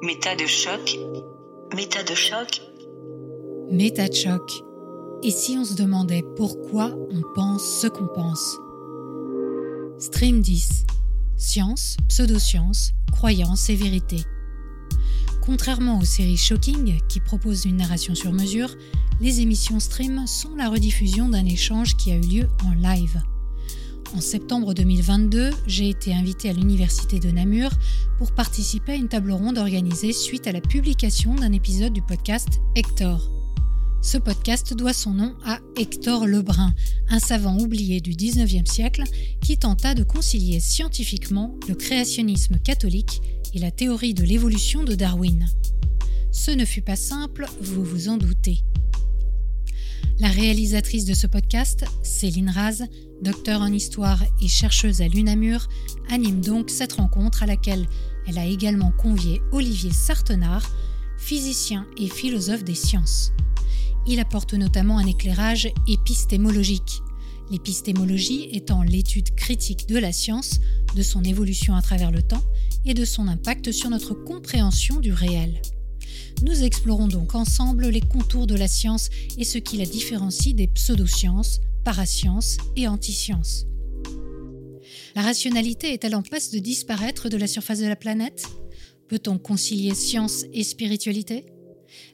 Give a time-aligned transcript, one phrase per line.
[0.00, 0.96] Méta de choc.
[1.74, 2.62] Méta de choc.
[3.68, 4.62] Méta de choc.
[5.24, 8.58] Et si on se demandait pourquoi on pense ce qu'on pense?
[9.98, 10.86] Stream 10.
[11.36, 14.18] Science, pseudoscience, croyance et vérité.
[15.42, 18.70] Contrairement aux séries Shocking, qui proposent une narration sur mesure,
[19.20, 23.20] les émissions Stream sont la rediffusion d'un échange qui a eu lieu en live.
[24.16, 27.70] En septembre 2022, j'ai été invité à l'Université de Namur
[28.16, 32.60] pour participer à une table ronde organisée suite à la publication d'un épisode du podcast
[32.74, 33.30] Hector.
[34.00, 36.72] Ce podcast doit son nom à Hector Lebrun,
[37.10, 39.04] un savant oublié du 19e siècle
[39.42, 43.20] qui tenta de concilier scientifiquement le créationnisme catholique
[43.52, 45.46] et la théorie de l'évolution de Darwin.
[46.32, 48.62] Ce ne fut pas simple, vous vous en doutez.
[50.20, 52.82] La réalisatrice de ce podcast, Céline Raz,
[53.22, 55.68] docteur en histoire et chercheuse à l'UNAMUR,
[56.10, 57.86] anime donc cette rencontre à laquelle
[58.26, 60.68] elle a également convié Olivier Sartenard,
[61.18, 63.32] physicien et philosophe des sciences.
[64.08, 67.00] Il apporte notamment un éclairage épistémologique,
[67.52, 70.58] l'épistémologie étant l'étude critique de la science,
[70.96, 72.42] de son évolution à travers le temps
[72.84, 75.62] et de son impact sur notre compréhension du réel.
[76.42, 80.68] Nous explorons donc ensemble les contours de la science et ce qui la différencie des
[80.68, 83.66] pseudosciences, parasciences et antisciences.
[85.16, 88.46] La rationalité est-elle en passe de disparaître de la surface de la planète?
[89.08, 91.46] Peut-on concilier science et spiritualité?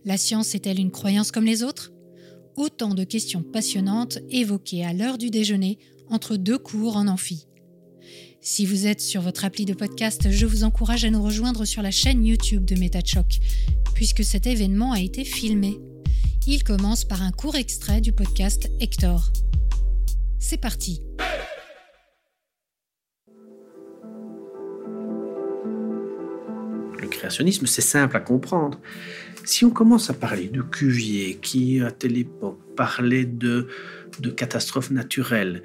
[0.06, 1.92] La science est-elle une croyance comme les autres?
[2.56, 7.47] Autant de questions passionnantes évoquées à l'heure du déjeuner entre deux cours en amphi.
[8.47, 11.81] Si vous êtes sur votre appli de podcast, je vous encourage à nous rejoindre sur
[11.81, 13.39] la chaîne YouTube de MetaChoc,
[13.95, 15.81] puisque cet événement a été filmé.
[16.47, 19.33] Il commence par un court extrait du podcast Hector.
[20.39, 21.01] C'est parti
[27.01, 28.79] Le créationnisme, c'est simple à comprendre.
[29.47, 33.69] Si on commence à parler de Cuvier, qui à telle époque parlait de,
[34.20, 35.63] de catastrophes naturelles,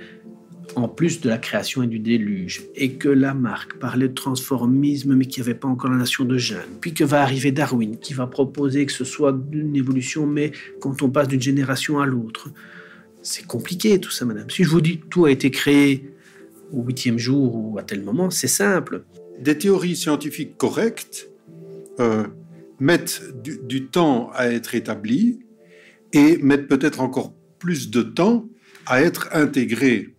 [0.76, 5.26] en plus de la création et du déluge, et que Lamarck parlait de transformisme, mais
[5.26, 8.14] qu'il n'y avait pas encore la nation de Jeanne, puis que va arriver Darwin, qui
[8.14, 12.50] va proposer que ce soit une évolution, mais quand on passe d'une génération à l'autre.
[13.22, 14.50] C'est compliqué tout ça, madame.
[14.50, 16.14] Si je vous dis tout a été créé
[16.72, 19.04] au huitième jour ou à tel moment, c'est simple.
[19.42, 21.30] Des théories scientifiques correctes
[22.00, 22.26] euh,
[22.80, 25.40] mettent du temps à être établies
[26.14, 28.48] et mettent peut-être encore plus de temps
[28.86, 30.16] à être intégrées.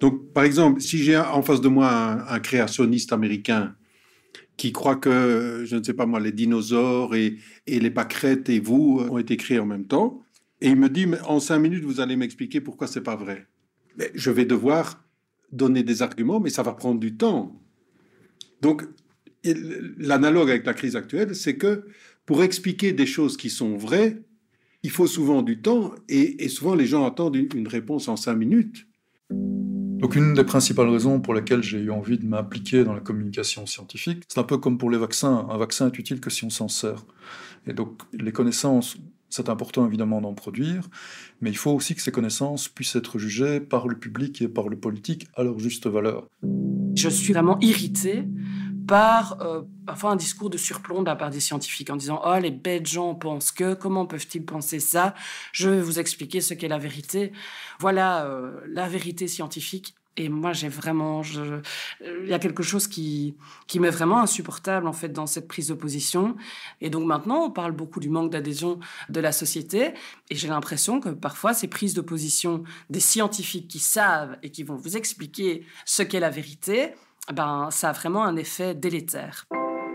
[0.00, 3.76] Donc, par exemple, si j'ai en face de moi un, créationniste américain
[4.56, 9.06] qui croit que, je ne sais pas moi, les dinosaures et, les pâquerettes et vous
[9.10, 10.22] ont été créés en même temps,
[10.62, 13.46] et il me dit, mais en cinq minutes, vous allez m'expliquer pourquoi c'est pas vrai.
[13.96, 15.02] Mais je vais devoir
[15.52, 17.60] donner des arguments, mais ça va prendre du temps.
[18.60, 18.84] Donc,
[19.44, 21.84] l'analogue avec la crise actuelle, c'est que
[22.26, 24.22] pour expliquer des choses qui sont vraies,
[24.82, 28.86] il faut souvent du temps, et souvent les gens attendent une réponse en cinq minutes.
[30.00, 33.66] Donc une des principales raisons pour lesquelles j'ai eu envie de m'impliquer dans la communication
[33.66, 35.46] scientifique, c'est un peu comme pour les vaccins.
[35.50, 37.04] Un vaccin est utile que si on s'en sert.
[37.66, 38.96] Et donc les connaissances,
[39.28, 40.88] c'est important évidemment d'en produire,
[41.40, 44.68] mais il faut aussi que ces connaissances puissent être jugées par le public et par
[44.68, 46.26] le politique à leur juste valeur.
[46.96, 48.24] Je suis vraiment irrité
[48.90, 52.36] par euh, parfois un discours de surplomb de la part des scientifiques en disant Oh,
[52.40, 55.14] les bêtes gens pensent que, comment peuvent-ils penser ça?
[55.52, 57.30] Je vais vous expliquer ce qu'est la vérité.
[57.78, 59.94] Voilà euh, la vérité scientifique.
[60.16, 61.22] Et moi, j'ai vraiment.
[62.00, 63.36] Il y a quelque chose qui,
[63.68, 66.36] qui m'est vraiment insupportable, en fait, dans cette prise de position.
[66.80, 69.94] Et donc maintenant, on parle beaucoup du manque d'adhésion de la société.
[70.30, 74.64] Et j'ai l'impression que parfois, ces prises de position des scientifiques qui savent et qui
[74.64, 76.92] vont vous expliquer ce qu'est la vérité,
[77.32, 79.46] ben, ça a vraiment un effet délétère.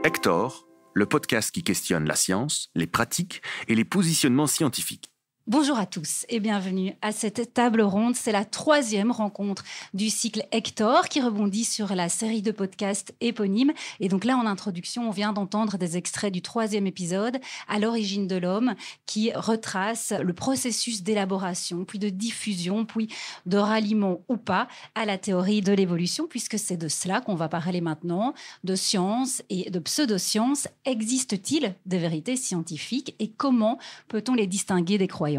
[0.04, 5.12] Hector, le podcast qui questionne la science, les pratiques et les positionnements scientifiques.
[5.48, 8.16] Bonjour à tous et bienvenue à cette table ronde.
[8.16, 9.64] C'est la troisième rencontre
[9.94, 13.72] du cycle Hector qui rebondit sur la série de podcasts éponymes.
[14.00, 17.38] Et donc là, en introduction, on vient d'entendre des extraits du troisième épisode,
[17.68, 18.74] À l'origine de l'homme,
[19.06, 23.10] qui retrace le processus d'élaboration, puis de diffusion, puis
[23.46, 27.50] de ralliement ou pas à la théorie de l'évolution, puisque c'est de cela qu'on va
[27.50, 28.34] parler maintenant,
[28.64, 30.68] de science et de pseudosciences.
[30.86, 33.78] Existe-t-il des vérités scientifiques et comment
[34.08, 35.35] peut-on les distinguer des croyances?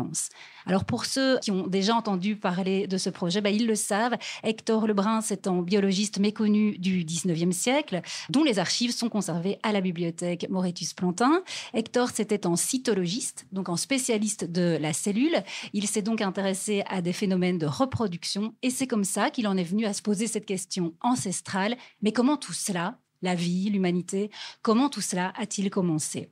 [0.67, 4.17] Alors pour ceux qui ont déjà entendu parler de ce projet, bah, ils le savent.
[4.43, 9.71] Hector Lebrun, c'est un biologiste méconnu du 19e siècle, dont les archives sont conservées à
[9.71, 11.43] la bibliothèque Moretus Plantin.
[11.73, 15.45] Hector, c'était un cytologiste, donc un spécialiste de la cellule.
[15.73, 19.57] Il s'est donc intéressé à des phénomènes de reproduction et c'est comme ça qu'il en
[19.57, 21.77] est venu à se poser cette question ancestrale.
[22.03, 24.31] Mais comment tout cela la vie, l'humanité.
[24.63, 26.31] Comment tout cela a-t-il commencé?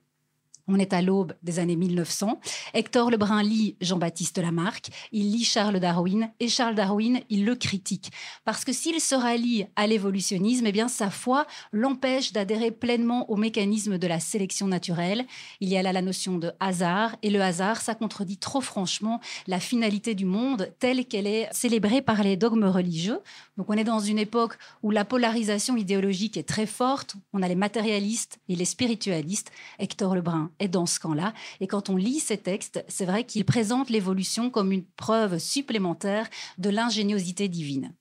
[0.69, 2.41] On est à l'aube des années 1900.
[2.73, 8.11] Hector Lebrun lit Jean-Baptiste Lamarck, il lit Charles Darwin et Charles Darwin, il le critique.
[8.45, 13.37] Parce que s'il se rallie à l'évolutionnisme, eh bien sa foi l'empêche d'adhérer pleinement au
[13.37, 15.27] mécanisme de la sélection naturelle.
[15.61, 19.21] Il y a là la notion de hasard et le hasard, ça contredit trop franchement
[19.47, 23.21] la finalité du monde telle qu'elle est célébrée par les dogmes religieux.
[23.57, 27.17] Donc on est dans une époque où la polarisation idéologique est très forte.
[27.33, 29.51] On a les matérialistes et les spiritualistes.
[29.79, 31.33] Hector Lebrun est dans ce camp-là.
[31.61, 36.29] Et quand on lit ces textes, c'est vrai qu'il présente l'évolution comme une preuve supplémentaire
[36.59, 37.95] de l'ingéniosité divine.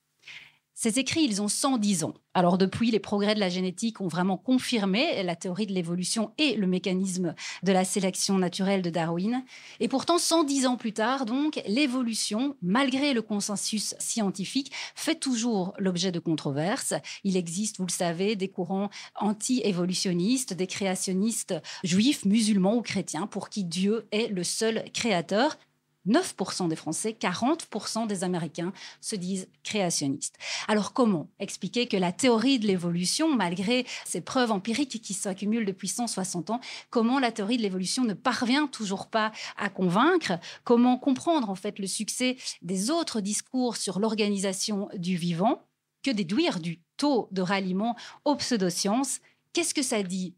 [0.84, 2.14] Ces écrits, ils ont 110 ans.
[2.34, 6.58] Alors depuis, les progrès de la génétique ont vraiment confirmé la théorie de l'évolution et
[6.58, 9.46] le mécanisme de la sélection naturelle de Darwin.
[9.80, 16.12] Et pourtant, 110 ans plus tard, donc, l'évolution, malgré le consensus scientifique, fait toujours l'objet
[16.12, 16.96] de controverses.
[17.24, 21.54] Il existe, vous le savez, des courants anti-évolutionnistes, des créationnistes
[21.86, 25.58] juifs, musulmans ou chrétiens pour qui Dieu est le seul créateur.
[26.08, 30.36] 9% des Français, 40% des Américains se disent créationnistes.
[30.68, 35.88] Alors comment expliquer que la théorie de l'évolution, malgré ces preuves empiriques qui s'accumulent depuis
[35.88, 36.60] 160 ans,
[36.90, 40.34] comment la théorie de l'évolution ne parvient toujours pas à convaincre?
[40.64, 45.62] Comment comprendre en fait le succès des autres discours sur l'organisation du vivant?
[46.04, 47.96] Que déduire du taux de ralliement
[48.26, 49.20] aux pseudosciences?
[49.54, 50.36] Qu'est-ce que ça dit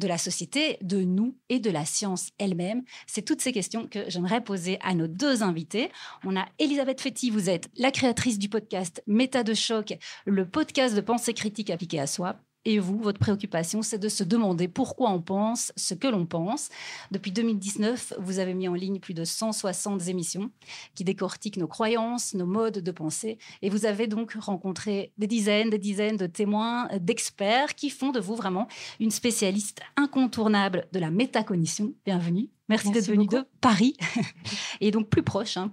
[0.00, 4.08] de la société, de nous et de la science elle-même C'est toutes ces questions que
[4.08, 5.90] j'aimerais poser à nos deux invités.
[6.24, 10.96] On a Elisabeth Fetty, vous êtes la créatrice du podcast Méta de choc, le podcast
[10.96, 12.40] de pensée critique appliquée à soi.
[12.66, 16.68] Et vous, votre préoccupation, c'est de se demander pourquoi on pense ce que l'on pense.
[17.10, 20.50] Depuis 2019, vous avez mis en ligne plus de 160 émissions
[20.94, 23.38] qui décortiquent nos croyances, nos modes de pensée.
[23.62, 28.20] Et vous avez donc rencontré des dizaines, des dizaines de témoins, d'experts qui font de
[28.20, 28.68] vous vraiment
[28.98, 31.94] une spécialiste incontournable de la métacognition.
[32.04, 32.50] Bienvenue.
[32.68, 33.96] Merci, d'être venu de Paris
[34.80, 35.72] et donc plus proche, hein,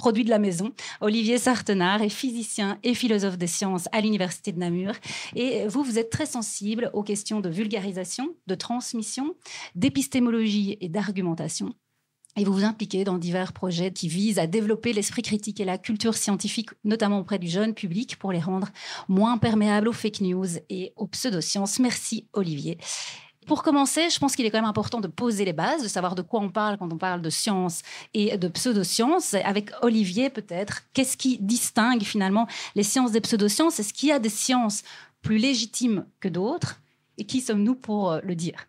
[0.00, 0.72] produit de la maison.
[1.02, 4.94] Olivier Sartenard est physicien et philosophe des sciences à l'Université de Namur.
[5.36, 9.34] Et vous, vous êtes très sensible aux questions de vulgarisation, de transmission,
[9.74, 11.74] d'épistémologie et d'argumentation.
[12.38, 15.76] Et vous vous impliquez dans divers projets qui visent à développer l'esprit critique et la
[15.76, 18.68] culture scientifique, notamment auprès du jeune public, pour les rendre
[19.06, 21.78] moins perméables aux fake news et aux pseudosciences.
[21.78, 22.78] Merci Olivier.
[23.50, 26.14] Pour commencer, je pense qu'il est quand même important de poser les bases, de savoir
[26.14, 27.82] de quoi on parle quand on parle de science
[28.14, 29.34] et de pseudosciences.
[29.34, 33.80] Avec Olivier, peut-être, qu'est-ce qui distingue finalement les sciences des pseudosciences?
[33.80, 34.84] Est-ce qu'il y a des sciences
[35.20, 36.80] plus légitimes que d'autres?
[37.18, 38.68] Et qui sommes-nous pour euh, le dire?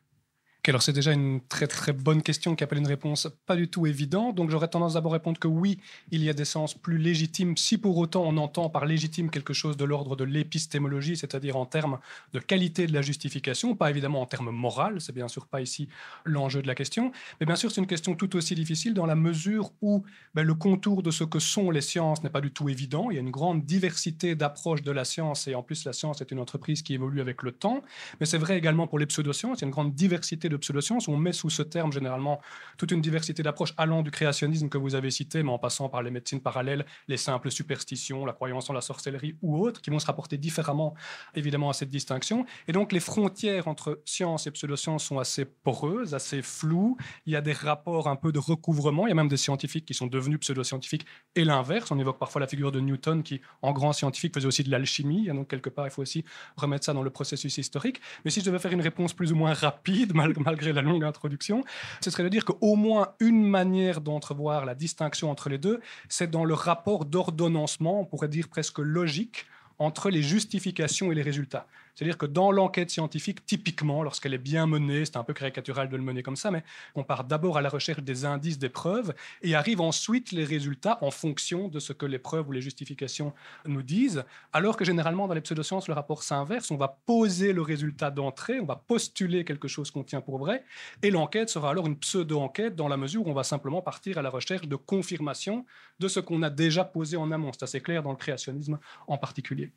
[0.70, 3.88] Alors c'est déjà une très très bonne question qui appelle une réponse pas du tout
[3.88, 4.36] évidente.
[4.36, 5.80] Donc j'aurais tendance d'abord à répondre que oui,
[6.12, 9.54] il y a des sens plus légitimes, si pour autant on entend par légitime quelque
[9.54, 11.98] chose de l'ordre de l'épistémologie, c'est-à-dire en termes
[12.34, 15.90] de qualité de la justification, pas évidemment en termes moraux, c'est bien sûr pas ici
[16.26, 19.16] l'enjeu de la question, mais bien sûr c'est une question tout aussi difficile dans la
[19.16, 20.04] mesure où
[20.36, 23.10] ben, le contour de ce que sont les sciences n'est pas du tout évident.
[23.10, 26.22] Il y a une grande diversité d'approches de la science et en plus la science
[26.22, 27.82] est une entreprise qui évolue avec le temps,
[28.20, 31.08] mais c'est vrai également pour les pseudosciences, il y a une grande diversité de pseudosciences.
[31.08, 32.40] On met sous ce terme généralement
[32.78, 36.04] toute une diversité d'approches allant du créationnisme que vous avez cité, mais en passant par
[36.04, 40.00] les médecines parallèles, les simples superstitions, la croyance en la sorcellerie ou autres, qui vont
[40.00, 40.94] se rapporter différemment
[41.36, 42.46] évidemment à cette distinction.
[42.68, 46.98] Et donc les frontières entre science et pseudosciences sont assez poreuses, assez floues.
[47.26, 49.08] Il y a des rapports un peu de recouvrement.
[49.08, 51.06] Il y a même des scientifiques qui sont devenus pseudoscientifiques
[51.36, 51.92] et l'inverse.
[51.92, 55.28] On évoque parfois la figure de Newton qui, en grand scientifique, faisait aussi de l'alchimie.
[55.28, 56.26] Donc quelque part, il faut aussi
[56.58, 58.02] remettre ça dans le processus historique.
[58.26, 61.04] Mais si je devais faire une réponse plus ou moins rapide, malgré malgré la longue
[61.04, 61.64] introduction,
[62.02, 65.80] ce serait de dire qu'au moins une manière d'entrevoir la distinction entre les deux,
[66.10, 69.46] c'est dans le rapport d'ordonnancement, on pourrait dire presque logique,
[69.80, 71.66] entre les justifications et les résultats.
[72.02, 75.96] C'est-à-dire que dans l'enquête scientifique, typiquement, lorsqu'elle est bien menée, c'est un peu caricatural de
[75.96, 76.64] le mener comme ça, mais
[76.96, 80.98] on part d'abord à la recherche des indices des preuves et arrive ensuite les résultats
[81.02, 83.34] en fonction de ce que les preuves ou les justifications
[83.68, 87.62] nous disent, alors que généralement dans les pseudosciences, le rapport s'inverse, on va poser le
[87.62, 90.64] résultat d'entrée, on va postuler quelque chose qu'on tient pour vrai,
[91.04, 94.24] et l'enquête sera alors une pseudo-enquête dans la mesure où on va simplement partir à
[94.24, 95.68] la recherche de confirmation
[96.00, 97.52] de ce qu'on a déjà posé en amont.
[97.54, 99.72] C'est assez clair dans le créationnisme en particulier.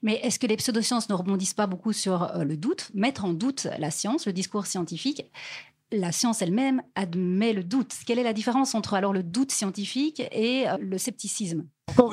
[0.00, 3.32] Mais est-ce que les pseudosciences ne rebondissent pas beaucoup sur euh, le doute, mettre en
[3.32, 5.24] doute la science, le discours scientifique.
[5.92, 7.94] La science elle-même admet le doute.
[8.06, 11.66] Quelle est la différence entre alors le doute scientifique et euh, le scepticisme?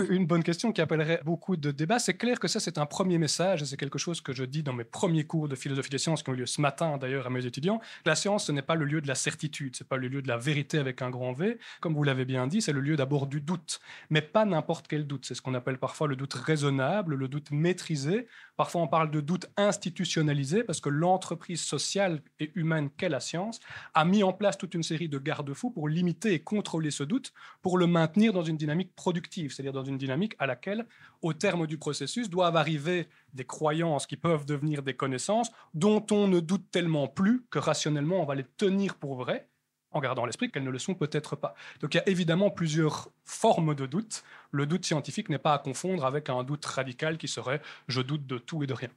[0.09, 1.97] Une bonne question qui appellerait beaucoup de débats.
[1.97, 4.71] C'est clair que ça, c'est un premier message, c'est quelque chose que je dis dans
[4.71, 7.29] mes premiers cours de philosophie des sciences qui ont eu lieu ce matin d'ailleurs à
[7.31, 7.81] mes étudiants.
[8.05, 10.27] La science, ce n'est pas le lieu de la certitude, c'est pas le lieu de
[10.27, 11.57] la vérité avec un grand V.
[11.81, 15.07] Comme vous l'avez bien dit, c'est le lieu d'abord du doute, mais pas n'importe quel
[15.07, 15.25] doute.
[15.25, 18.27] C'est ce qu'on appelle parfois le doute raisonnable, le doute maîtrisé.
[18.55, 23.59] Parfois, on parle de doute institutionnalisé parce que l'entreprise sociale et humaine qu'est la science
[23.95, 27.33] a mis en place toute une série de garde-fous pour limiter et contrôler ce doute,
[27.61, 30.85] pour le maintenir dans une dynamique productive c'est-à-dire dans une dynamique à laquelle,
[31.21, 36.27] au terme du processus, doivent arriver des croyances qui peuvent devenir des connaissances dont on
[36.27, 39.47] ne doute tellement plus que rationnellement on va les tenir pour vraies
[39.91, 41.53] en gardant l'esprit qu'elles ne le sont peut-être pas.
[41.79, 44.23] Donc il y a évidemment plusieurs formes de doute.
[44.51, 48.25] Le doute scientifique n'est pas à confondre avec un doute radical qui serait je doute
[48.25, 48.89] de tout et de rien.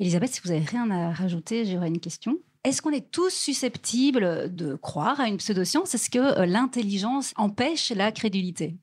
[0.00, 2.38] Elisabeth, si vous n'avez rien à rajouter, j'aurais une question.
[2.64, 5.94] Est-ce qu'on est tous susceptibles de croire à une pseudoscience?
[5.94, 8.76] Est-ce que euh, l'intelligence empêche la crédulité?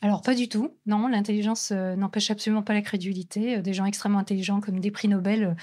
[0.00, 0.74] Alors, pas du tout.
[0.86, 3.58] Non, l'intelligence euh, n'empêche absolument pas la crédulité.
[3.58, 5.54] Euh, des gens extrêmement intelligents comme des prix Nobel euh,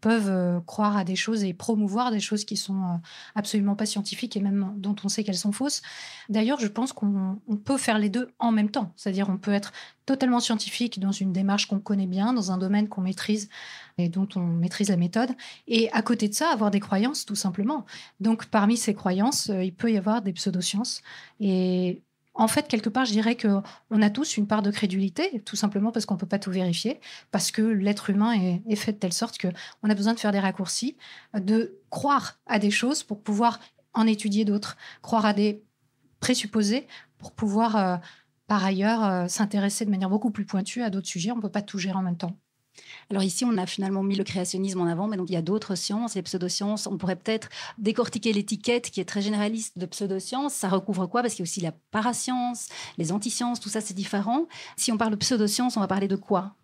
[0.00, 3.00] peuvent croire à des choses et promouvoir des choses qui sont
[3.34, 5.82] absolument pas scientifiques et même dont on sait qu'elles sont fausses.
[6.28, 8.92] D'ailleurs, je pense qu'on peut faire les deux en même temps.
[8.96, 9.72] C'est-à-dire, on peut être
[10.06, 13.48] totalement scientifique dans une démarche qu'on connaît bien, dans un domaine qu'on maîtrise
[13.98, 15.30] et dont on maîtrise la méthode,
[15.66, 17.84] et à côté de ça, avoir des croyances, tout simplement.
[18.20, 21.02] Donc, parmi ces croyances, il peut y avoir des pseudosciences.
[21.40, 22.00] Et
[22.38, 23.48] en fait, quelque part, je dirais que
[23.90, 26.52] on a tous une part de crédulité, tout simplement parce qu'on ne peut pas tout
[26.52, 27.00] vérifier,
[27.32, 29.48] parce que l'être humain est, fait de telle sorte que
[29.82, 30.96] on a besoin de faire des raccourcis,
[31.34, 33.58] de croire à des choses pour pouvoir
[33.92, 35.64] en étudier d'autres, croire à des
[36.20, 36.86] présupposés
[37.18, 37.96] pour pouvoir, euh,
[38.46, 41.32] par ailleurs, euh, s'intéresser de manière beaucoup plus pointue à d'autres sujets.
[41.32, 42.36] On ne peut pas tout gérer en même temps.
[43.10, 45.42] Alors ici, on a finalement mis le créationnisme en avant, mais donc il y a
[45.42, 46.86] d'autres sciences, les pseudosciences.
[46.86, 50.54] On pourrait peut-être décortiquer l'étiquette qui est très généraliste de pseudosciences.
[50.54, 51.22] Ça recouvre quoi?
[51.22, 52.68] Parce qu'il y a aussi la parascience,
[52.98, 54.46] les antisciences, tout ça c'est différent.
[54.76, 56.54] Si on parle de pseudosciences, on va parler de quoi?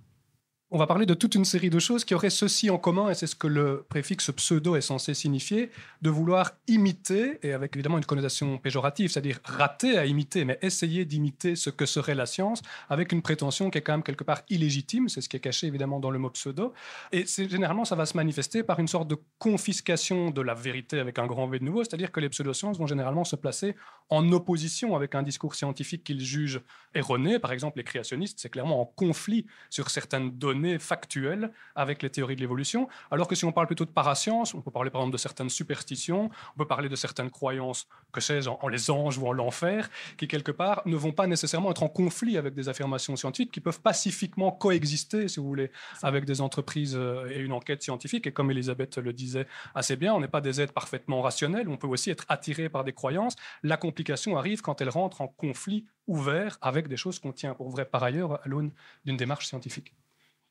[0.75, 3.15] On va parler de toute une série de choses qui auraient ceci en commun, et
[3.15, 5.71] c'est ce que le préfixe pseudo est censé signifier,
[6.03, 11.05] de vouloir imiter, et avec évidemment une connotation péjorative, c'est-à-dire rater à imiter, mais essayer
[11.05, 14.43] d'imiter ce que serait la science, avec une prétention qui est quand même quelque part
[14.51, 16.75] illégitime, c'est ce qui est caché évidemment dans le mot pseudo,
[17.13, 21.21] et généralement ça va se manifester par une sorte de confiscation de la vérité avec
[21.21, 23.77] un grand V de nouveau, c'est-à-dire que les pseudosciences vont généralement se placer
[24.09, 26.63] en opposition avec un discours scientifique qu'ils jugent
[26.97, 32.11] erroné, par exemple les créationnistes, c'est clairement en conflit sur certaines données factuelles avec les
[32.11, 35.01] théories de l'évolution, alors que si on parle plutôt de parascience, on peut parler par
[35.03, 39.19] exemple de certaines superstitions, on peut parler de certaines croyances, que sais-je, en, les anges
[39.19, 42.69] ou en l'enfer, qui quelque part ne vont pas nécessairement être en conflit avec des
[42.69, 45.71] affirmations scientifiques, qui peuvent pacifiquement coexister, si vous voulez,
[46.03, 48.27] avec des entreprises euh, et une enquête scientifique.
[48.27, 51.77] Et comme Elisabeth le disait assez bien, on n'est pas des êtres parfaitement rationnels, on
[51.77, 53.37] peut aussi être attiré par des croyances.
[53.63, 57.71] La complication arrive quand elle rentre en conflit ouvert avec des choses qu'on tient pour
[57.71, 58.73] vrai par ailleurs à l'aune
[59.05, 59.95] d'une démarche scientifique.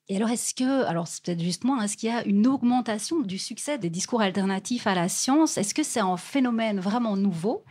[0.09, 3.37] Et alors, est-ce que, alors c'est peut-être justement, est-ce qu'il y a une augmentation du
[3.37, 5.57] succès des discours alternatifs à la science?
[5.57, 7.63] Est-ce que c'est un phénomène vraiment nouveau?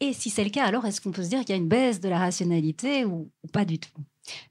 [0.00, 1.68] Et si c'est le cas, alors est-ce qu'on peut se dire qu'il y a une
[1.68, 3.92] baisse de la rationalité ou, pas du tout?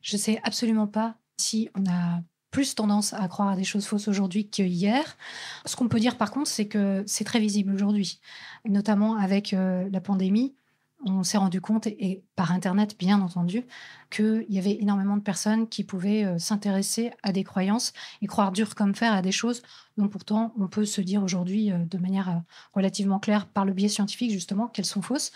[0.02, 3.86] Je ne sais absolument pas si on a plus tendance à croire à des choses
[3.86, 5.18] fausses aujourd'hui qu'hier.
[5.66, 8.22] Ce qu'on peut dire par contre, c'est que c'est très visible aujourd'hui,
[8.66, 10.56] notamment avec euh, la pandémie
[11.06, 13.66] on s'est rendu compte, et, par Internet bien entendu,
[14.10, 18.52] qu'il y avait énormément de personnes qui pouvaient euh, s'intéresser à des croyances et croire
[18.52, 19.62] dur comme fer à des choses
[19.98, 22.40] dont pourtant on peut se dire aujourd'hui euh, de manière euh,
[22.74, 25.32] relativement claire par le biais scientifique justement qu'elles sont fausses.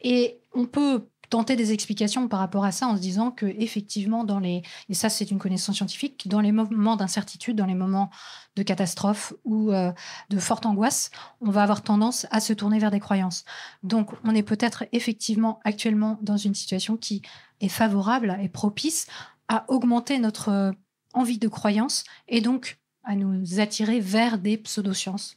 [0.00, 4.22] Et on peut tenter des explications par rapport à ça en se disant que effectivement
[4.22, 8.08] dans les et ça c'est une connaissance scientifique dans les moments d'incertitude dans les moments
[8.54, 9.90] de catastrophe ou euh,
[10.30, 11.10] de forte angoisse
[11.40, 13.44] on va avoir tendance à se tourner vers des croyances.
[13.82, 17.22] Donc on est peut-être effectivement actuellement dans une situation qui
[17.60, 19.08] est favorable et propice
[19.48, 20.70] à augmenter notre euh,
[21.14, 25.36] envie de croyance et donc à nous attirer vers des pseudosciences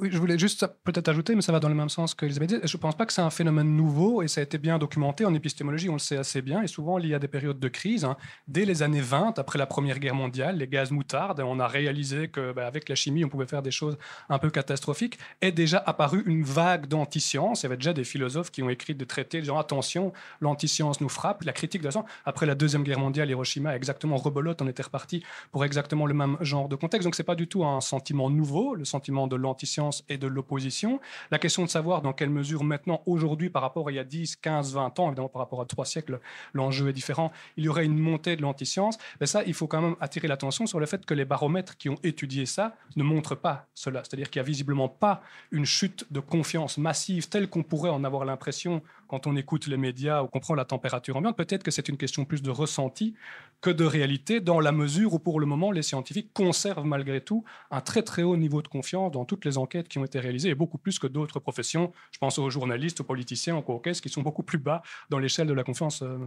[0.00, 2.48] oui, je voulais juste peut-être ajouter, mais ça va dans le même sens que Elisabeth
[2.48, 2.56] dit.
[2.64, 5.24] Je ne pense pas que c'est un phénomène nouveau et ça a été bien documenté
[5.24, 7.68] en épistémologie, on le sait assez bien, et souvent il y a des périodes de
[7.68, 8.04] crise.
[8.04, 8.16] Hein.
[8.48, 12.28] Dès les années 20, après la Première Guerre mondiale, les gaz moutarde, on a réalisé
[12.28, 16.22] qu'avec bah, la chimie, on pouvait faire des choses un peu catastrophiques, est déjà apparue
[16.26, 17.62] une vague d'anti-science.
[17.62, 21.08] Il y avait déjà des philosophes qui ont écrit des traités disant attention, l'anti-science nous
[21.08, 22.06] frappe, la critique de la science.
[22.24, 26.36] Après la Deuxième Guerre mondiale, Hiroshima, exactement rebolote, on était reparti pour exactement le même
[26.40, 27.04] genre de contexte.
[27.04, 31.00] Donc c'est pas du tout un sentiment nouveau, le sentiment de l'antiscience et de l'opposition.
[31.30, 34.04] La question de savoir dans quelle mesure maintenant, aujourd'hui, par rapport à il y a
[34.04, 36.20] 10, 15, 20 ans, évidemment par rapport à trois siècles,
[36.52, 39.80] l'enjeu est différent, il y aurait une montée de l'antiscience, mais ça, il faut quand
[39.80, 43.34] même attirer l'attention sur le fait que les baromètres qui ont étudié ça ne montrent
[43.34, 44.02] pas cela.
[44.04, 48.04] C'est-à-dire qu'il n'y a visiblement pas une chute de confiance massive telle qu'on pourrait en
[48.04, 51.70] avoir l'impression quand on écoute les médias ou qu'on prend la température ambiante, peut-être que
[51.70, 53.14] c'est une question plus de ressenti
[53.60, 57.44] que de réalité, dans la mesure où pour le moment, les scientifiques conservent malgré tout
[57.70, 60.50] un très très haut niveau de confiance dans toutes les enquêtes qui ont été réalisées,
[60.50, 61.92] et beaucoup plus que d'autres professions.
[62.10, 65.46] Je pense aux journalistes, aux politiciens, aux coquesses, qui sont beaucoup plus bas dans l'échelle
[65.46, 66.02] de la confiance.
[66.02, 66.18] euh,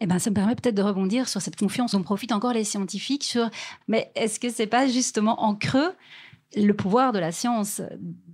[0.00, 2.64] Eh ben, ça me permet peut-être de rebondir sur cette confiance dont profitent encore les
[2.64, 3.48] scientifiques sur
[3.88, 5.94] mais est-ce que c'est pas justement en creux
[6.56, 7.82] le pouvoir de la science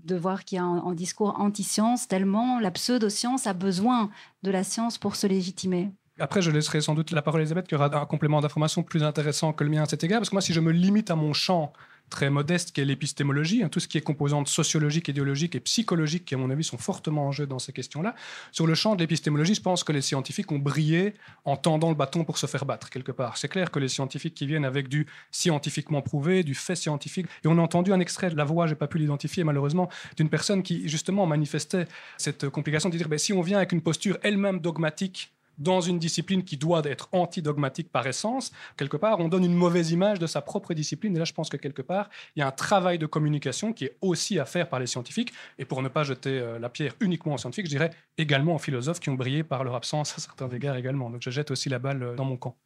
[0.04, 4.10] de voir qu'il y a un, discours anti-science tellement la pseudo-science a besoin
[4.42, 7.68] de la science pour se légitimer Après, je laisserai sans doute la parole à Elisabeth,
[7.68, 10.20] qui aura un complément d'information plus intéressant que le mien à cet égard.
[10.20, 11.72] Parce que moi, si je me limite à mon champ
[12.10, 16.24] très modeste, qui est l'épistémologie, hein, tout ce qui est composante sociologique, idéologique et psychologique,
[16.26, 18.14] qui, à mon avis, sont fortement en jeu dans ces questions-là.
[18.52, 21.14] Sur le champ de l'épistémologie, je pense que les scientifiques ont brillé
[21.44, 23.38] en tendant le bâton pour se faire battre, quelque part.
[23.38, 27.48] C'est clair que les scientifiques qui viennent avec du scientifiquement prouvé, du fait scientifique, et
[27.48, 30.62] on a entendu un extrait de la voix, j'ai pas pu l'identifier malheureusement, d'une personne
[30.62, 31.86] qui, justement, manifestait
[32.18, 35.98] cette complication de dire, ben, si on vient avec une posture elle-même dogmatique, dans une
[35.98, 40.26] discipline qui doit être anti-dogmatique par essence, quelque part, on donne une mauvaise image de
[40.26, 41.14] sa propre discipline.
[41.14, 43.84] Et là, je pense que quelque part, il y a un travail de communication qui
[43.84, 45.32] est aussi à faire par les scientifiques.
[45.58, 48.58] Et pour ne pas jeter euh, la pierre uniquement aux scientifiques, je dirais également aux
[48.58, 51.10] philosophes qui ont brillé par leur absence à certains égards également.
[51.10, 52.56] Donc je jette aussi la balle euh, dans mon camp.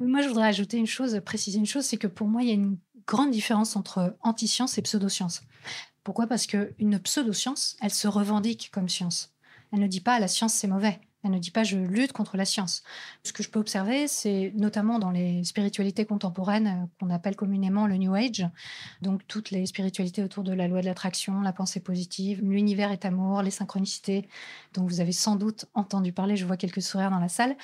[0.00, 2.48] Oui, moi, je voudrais ajouter une chose, préciser une chose, c'est que pour moi, il
[2.48, 5.42] y a une grande différence entre anti-science et pseudo-science.
[6.04, 6.26] Pourquoi?
[6.26, 9.34] Parce qu'une pseudo-science, elle se revendique comme science.
[9.72, 11.00] Elle ne dit pas la science c'est mauvais.
[11.24, 12.82] Elle ne dit pas je lutte contre la science.
[13.24, 17.86] Ce que je peux observer, c'est notamment dans les spiritualités contemporaines euh, qu'on appelle communément
[17.86, 18.46] le New Age,
[19.02, 23.04] donc toutes les spiritualités autour de la loi de l'attraction, la pensée positive, l'univers est
[23.04, 24.28] amour, les synchronicités,
[24.74, 27.56] dont vous avez sans doute entendu parler, je vois quelques sourires dans la salle.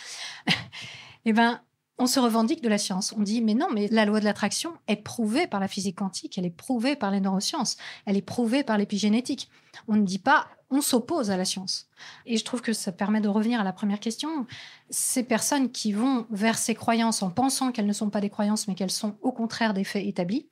[1.24, 1.60] eh ben,
[1.98, 3.14] on se revendique de la science.
[3.16, 6.38] On dit, mais non, mais la loi de l'attraction est prouvée par la physique quantique,
[6.38, 9.48] elle est prouvée par les neurosciences, elle est prouvée par l'épigénétique.
[9.86, 11.88] On ne dit pas, on s'oppose à la science.
[12.26, 14.46] Et je trouve que ça permet de revenir à la première question.
[14.90, 18.66] Ces personnes qui vont vers ces croyances en pensant qu'elles ne sont pas des croyances,
[18.66, 20.48] mais qu'elles sont au contraire des faits établis,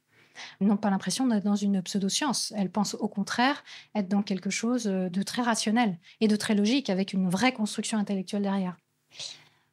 [0.60, 2.52] n'ont pas l'impression d'être dans une pseudo-science.
[2.56, 6.88] Elles pensent au contraire être dans quelque chose de très rationnel et de très logique,
[6.88, 8.76] avec une vraie construction intellectuelle derrière.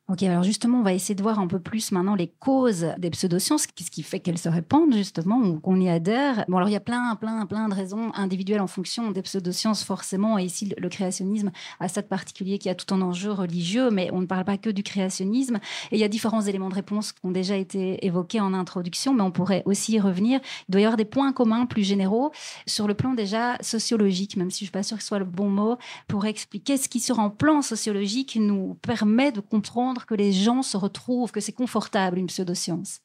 [0.10, 3.12] Ok, alors justement, on va essayer de voir un peu plus maintenant les causes des
[3.12, 6.46] pseudosciences, qu'est-ce qui fait qu'elles se répandent justement ou qu'on y adhère.
[6.48, 9.84] Bon, alors il y a plein, plein, plein de raisons individuelles en fonction des pseudosciences
[9.84, 13.92] forcément, et ici le créationnisme a ça de particulier qui a tout un enjeu religieux,
[13.92, 15.60] mais on ne parle pas que du créationnisme.
[15.92, 19.14] Et il y a différents éléments de réponse qui ont déjà été évoqués en introduction,
[19.14, 20.40] mais on pourrait aussi y revenir.
[20.70, 22.32] Il doit y avoir des points communs plus généraux
[22.66, 25.20] sur le plan déjà sociologique, même si je ne suis pas sûre que ce soit
[25.20, 29.99] le bon mot, pour expliquer ce qui sur un plan sociologique nous permet de comprendre
[30.06, 33.02] que les gens se retrouvent, que c'est confortable une pseudoscience.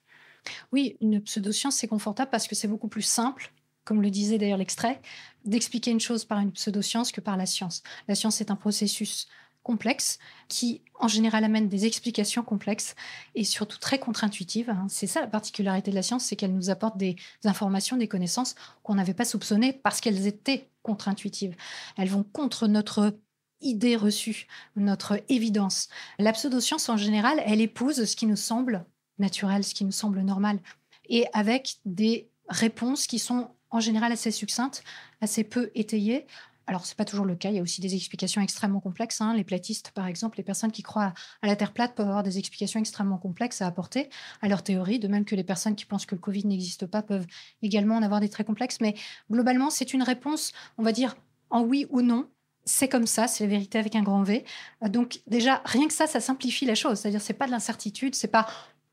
[0.72, 3.52] Oui, une pseudoscience, c'est confortable parce que c'est beaucoup plus simple,
[3.85, 5.00] comme le disait d'ailleurs l'extrait,
[5.44, 7.83] d'expliquer une chose par une pseudoscience que par la science.
[8.09, 9.26] La science est un processus
[9.62, 12.94] complexe qui, en général, amène des explications complexes
[13.35, 14.70] et surtout très contre-intuitives.
[14.70, 14.87] hein.
[14.88, 18.54] C'est ça la particularité de la science, c'est qu'elle nous apporte des informations, des connaissances
[18.83, 21.57] qu'on n'avait pas soupçonnées parce qu'elles étaient contre-intuitives.
[21.96, 23.16] Elles vont contre notre
[23.64, 24.46] idée reçue,
[24.77, 25.88] notre évidence.
[26.18, 28.85] La pseudoscience, en général, elle épouse ce qui nous semble
[29.18, 30.61] naturel, ce qui nous semble normal,
[31.09, 34.85] et avec des réponses qui sont en général assez succinctes,
[35.20, 36.27] assez peu étayées.
[36.66, 37.50] Alors, c'est pas toujours le cas.
[37.50, 39.20] Il y a aussi des explications extrêmement complexes.
[39.20, 39.35] hein.
[39.35, 42.38] Les platistes, par exemple, les personnes qui croient à la Terre plate peuvent avoir des
[42.38, 44.09] explications extrêmement complexes à apporter
[44.40, 47.03] à leur théorie, de même que les personnes qui pensent que le Covid n'existe pas
[47.03, 47.27] peuvent
[47.62, 48.79] également en avoir des très complexes.
[48.81, 48.94] Mais
[49.31, 51.16] globalement, c'est une réponse, on va dire,
[51.50, 52.31] en oui ou non,
[52.64, 54.44] c'est comme ça, c'est la vérité avec un grand V.
[54.83, 56.98] Euh, Donc déjà, rien que ça, ça simplifie la chose.
[56.98, 58.46] C'est-à-dire, c'est pas de l'incertitude, c'est pas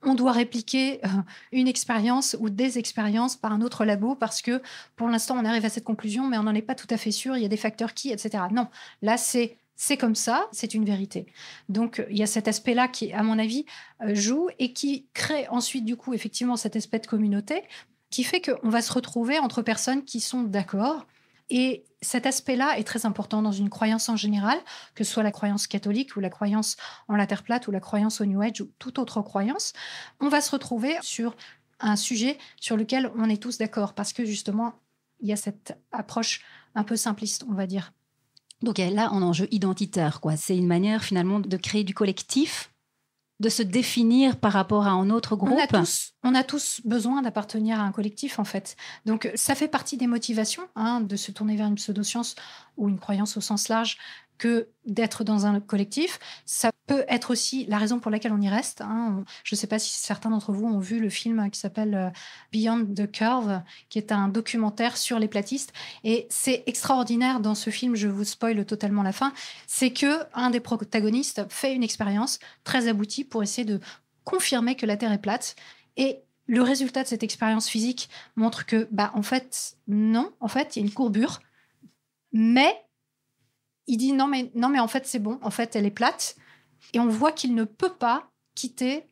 [0.03, 1.09] on doit répliquer euh,
[1.51, 4.61] une expérience ou des expériences par un autre labo parce que
[4.95, 7.11] pour l'instant on arrive à cette conclusion, mais on n'en est pas tout à fait
[7.11, 7.37] sûr.
[7.37, 8.45] Il y a des facteurs qui, etc.
[8.51, 8.67] Non,
[9.01, 11.25] là c'est c'est comme ça, c'est une vérité.
[11.69, 13.65] Donc il y a cet aspect-là qui, à mon avis,
[14.01, 17.63] euh, joue et qui crée ensuite du coup effectivement cet aspect de communauté
[18.09, 21.07] qui fait qu'on va se retrouver entre personnes qui sont d'accord.
[21.53, 24.57] Et cet aspect-là est très important dans une croyance en général,
[24.95, 26.77] que ce soit la croyance catholique ou la croyance
[27.09, 29.73] en la Terre plate ou la croyance au New Age ou toute autre croyance.
[30.21, 31.35] On va se retrouver sur
[31.81, 34.73] un sujet sur lequel on est tous d'accord parce que justement,
[35.19, 36.41] il y a cette approche
[36.73, 37.91] un peu simpliste, on va dire.
[38.61, 40.37] Donc là un enjeu identitaire, quoi.
[40.37, 42.70] C'est une manière finalement de créer du collectif,
[43.41, 45.51] de se définir par rapport à un autre groupe.
[45.51, 48.75] On a tous on a tous besoin d'appartenir à un collectif, en fait.
[49.05, 52.35] Donc, ça fait partie des motivations hein, de se tourner vers une pseudoscience
[52.77, 53.97] ou une croyance au sens large
[54.41, 56.17] que d'être dans un collectif.
[56.47, 58.81] Ça peut être aussi la raison pour laquelle on y reste.
[58.81, 59.23] hein.
[59.43, 62.09] Je ne sais pas si certains d'entre vous ont vu le film qui s'appelle euh,
[62.51, 65.73] Beyond the Curve, qui est un documentaire sur les platistes.
[66.03, 69.31] Et c'est extraordinaire dans ce film, je vous spoil totalement la fin,
[69.67, 73.79] c'est que un des protagonistes fait une expérience très aboutie pour essayer de
[74.23, 75.55] confirmer que la Terre est plate.
[75.97, 80.75] Et le résultat de cette expérience physique montre que, bah, en fait, non, en fait,
[80.75, 81.41] il y a une courbure,
[82.33, 82.75] mais
[83.91, 86.37] il dit non, mais, non, mais en fait, c'est bon, en fait, elle est plate.
[86.93, 89.05] Et on voit qu'il ne peut pas quitter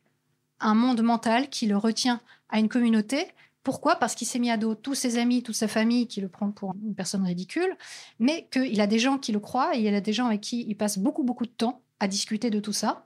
[0.58, 3.26] un monde mental qui le retient à une communauté.
[3.62, 3.96] Pourquoi?
[3.96, 6.50] Parce qu'il s'est mis à dos tous ses amis, toute sa famille qui le prend
[6.50, 7.76] pour une personne ridicule,
[8.18, 10.64] mais qu'il a des gens qui le croient et il a des gens avec qui
[10.66, 13.04] il passe beaucoup, beaucoup de temps à discuter de tout ça.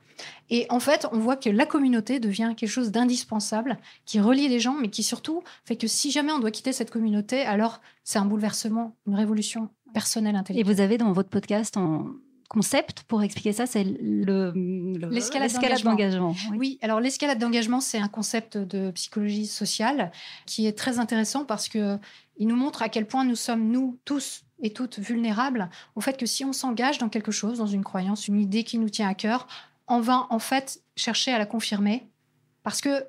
[0.51, 4.61] Et en fait, on voit que la communauté devient quelque chose d'indispensable, qui relie les
[4.61, 8.19] gens, mais qui surtout fait que si jamais on doit quitter cette communauté, alors c'est
[8.19, 10.75] un bouleversement, une révolution personnelle Et intellectuelle.
[10.75, 12.15] vous avez dans votre podcast un
[12.49, 15.51] concept pour expliquer ça, c'est le, le- L'escalade
[15.83, 16.35] d'engagement.
[16.51, 16.57] Oui.
[16.59, 20.13] Oui, alors l'escalade d'engagement, c'est un concept de psychologie sociale
[20.47, 21.99] qui est très intéressant parce que
[22.39, 26.17] il nous montre à quel point nous sommes, nous, tous et toutes, vulnérables au fait
[26.17, 29.09] que si on s'engage dans quelque chose, dans une croyance, une idée qui nous tient
[29.09, 29.47] à cœur,
[29.89, 32.09] on va en fait chercher à la confirmer
[32.63, 33.07] parce que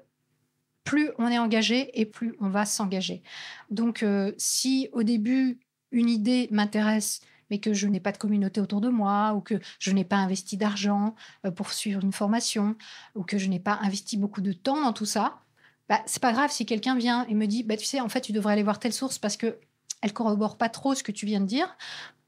[0.83, 3.23] plus on est engagé et plus on va s'engager.
[3.69, 5.59] Donc, euh, si au début,
[5.91, 9.59] une idée m'intéresse, mais que je n'ai pas de communauté autour de moi, ou que
[9.79, 12.75] je n'ai pas investi d'argent euh, pour suivre une formation,
[13.15, 15.41] ou que je n'ai pas investi beaucoup de temps dans tout ça,
[15.89, 18.21] bah, c'est pas grave si quelqu'un vient et me dit, bah, tu sais, en fait,
[18.21, 19.59] tu devrais aller voir telle source parce que
[20.01, 21.75] elle corrobore pas trop ce que tu viens de dire.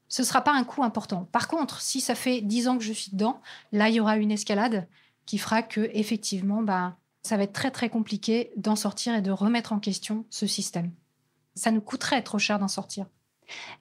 [0.08, 1.28] Ce sera pas un coût important.
[1.32, 3.40] Par contre, si ça fait dix ans que je suis dedans,
[3.72, 4.88] là, il y aura une escalade
[5.26, 9.30] qui fera que effectivement, bah, ça va être très très compliqué d'en sortir et de
[9.30, 10.92] remettre en question ce système.
[11.54, 13.06] Ça nous coûterait trop cher d'en sortir.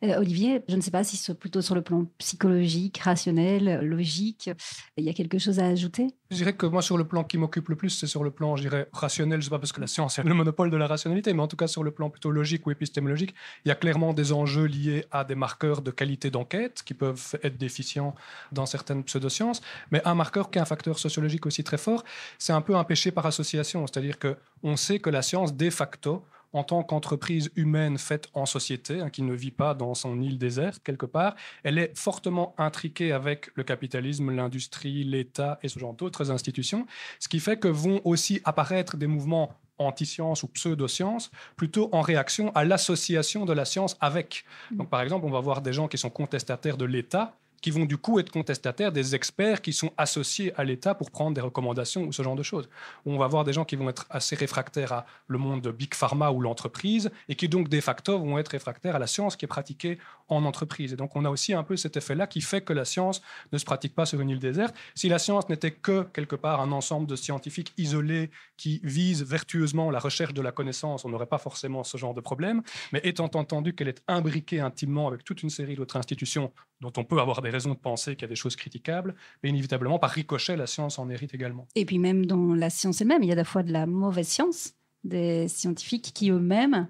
[0.03, 4.49] Euh, Olivier, je ne sais pas si c'est plutôt sur le plan psychologique, rationnel, logique,
[4.97, 6.07] il y a quelque chose à ajouter?
[6.29, 8.55] Je dirais que moi, sur le plan qui m'occupe le plus, c'est sur le plan,
[8.57, 9.39] je dirais, rationnel.
[9.39, 11.47] Je sais pas parce que la science est le monopole de la rationalité, mais en
[11.47, 14.65] tout cas, sur le plan plutôt logique ou épistémologique, il y a clairement des enjeux
[14.65, 18.13] liés à des marqueurs de qualité d'enquête qui peuvent être déficients
[18.51, 19.61] dans certaines pseudosciences.
[19.91, 22.03] Mais un marqueur qui est un facteur sociologique aussi très fort,
[22.37, 23.87] c'est un peu un péché par association.
[23.87, 28.45] C'est-à-dire que on sait que la science, de facto, en tant qu'entreprise humaine faite en
[28.45, 32.53] société, hein, qui ne vit pas dans son île déserte quelque part, elle est fortement
[32.57, 36.85] intriquée avec le capitalisme, l'industrie, l'État et ce genre d'autres institutions,
[37.19, 42.51] ce qui fait que vont aussi apparaître des mouvements anti-science ou pseudo-science, plutôt en réaction
[42.55, 44.43] à l'association de la science avec.
[44.71, 47.85] Donc, par exemple, on va voir des gens qui sont contestataires de l'État, qui vont
[47.85, 52.03] du coup être contestataires des experts qui sont associés à l'État pour prendre des recommandations
[52.03, 52.69] ou ce genre de choses.
[53.05, 55.93] On va voir des gens qui vont être assez réfractaires à le monde de Big
[55.93, 59.45] Pharma ou l'entreprise et qui donc de facto vont être réfractaires à la science qui
[59.45, 59.97] est pratiquée
[60.29, 60.93] en entreprise.
[60.93, 63.57] Et donc on a aussi un peu cet effet-là qui fait que la science ne
[63.57, 64.75] se pratique pas sur une île déserte.
[64.95, 69.91] Si la science n'était que quelque part un ensemble de scientifiques isolés qui visent vertueusement
[69.91, 72.61] la recherche de la connaissance, on n'aurait pas forcément ce genre de problème.
[72.91, 77.03] Mais étant entendu qu'elle est imbriquée intimement avec toute une série d'autres institutions dont on
[77.03, 80.11] peut avoir des raisons de penser qu'il y a des choses critiquables, mais inévitablement, par
[80.11, 81.67] ricochet, la science en hérite également.
[81.75, 83.85] Et puis même dans la science elle-même, il y a à la fois de la
[83.85, 86.87] mauvaise science, des scientifiques qui eux-mêmes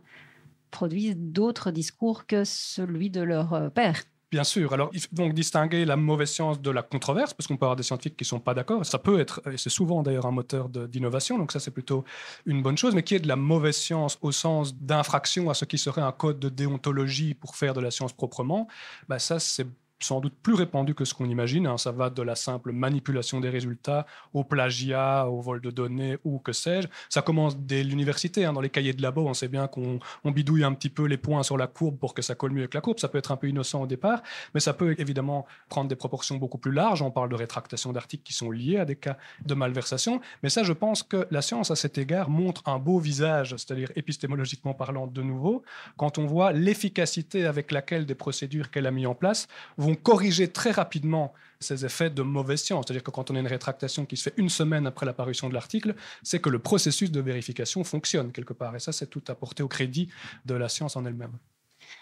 [0.71, 4.03] produisent d'autres discours que celui de leur euh, père.
[4.31, 4.73] Bien sûr.
[4.73, 7.77] Alors, il faut donc distinguer la mauvaise science de la controverse, parce qu'on peut avoir
[7.77, 8.85] des scientifiques qui ne sont pas d'accord.
[8.85, 12.03] Ça peut être, et c'est souvent d'ailleurs un moteur d'innovation, donc ça c'est plutôt
[12.45, 15.63] une bonne chose, mais qui est de la mauvaise science au sens d'infraction à ce
[15.63, 18.67] qui serait un code de déontologie pour faire de la science proprement,
[19.07, 19.67] bah ça c'est
[19.99, 21.67] sans doute plus répandu que ce qu'on imagine.
[21.67, 21.77] hein.
[21.77, 26.39] Ça va de la simple manipulation des résultats au plagiat, au vol de données ou
[26.39, 26.87] que sais-je.
[27.09, 28.45] Ça commence dès l'université.
[28.45, 28.53] hein.
[28.53, 31.17] Dans les cahiers de labo, on sait bien qu'on on bidouille un petit peu les
[31.17, 32.99] points sur la courbe pour que ça colle mieux avec la courbe.
[32.99, 34.21] Ça peut être un peu innocent au départ,
[34.53, 37.01] mais ça peut évidemment prendre des proportions beaucoup plus larges.
[37.01, 40.21] On parle de rétractation d'articles qui sont liés à des cas de malversation.
[40.43, 43.91] Mais ça, je pense que la science, à cet égard, montre un beau visage, c'est-à-dire
[43.95, 45.63] épistémologiquement parlant de nouveau,
[45.97, 49.47] quand on voit l'efficacité avec laquelle des procédures qu'elle a mis en place
[49.95, 52.85] corriger très rapidement ces effets de mauvaise science.
[52.87, 55.53] C'est-à-dire que quand on a une rétractation qui se fait une semaine après l'apparition de
[55.53, 58.75] l'article, c'est que le processus de vérification fonctionne quelque part.
[58.75, 60.09] Et ça, c'est tout apporté au crédit
[60.45, 61.37] de la science en elle-même.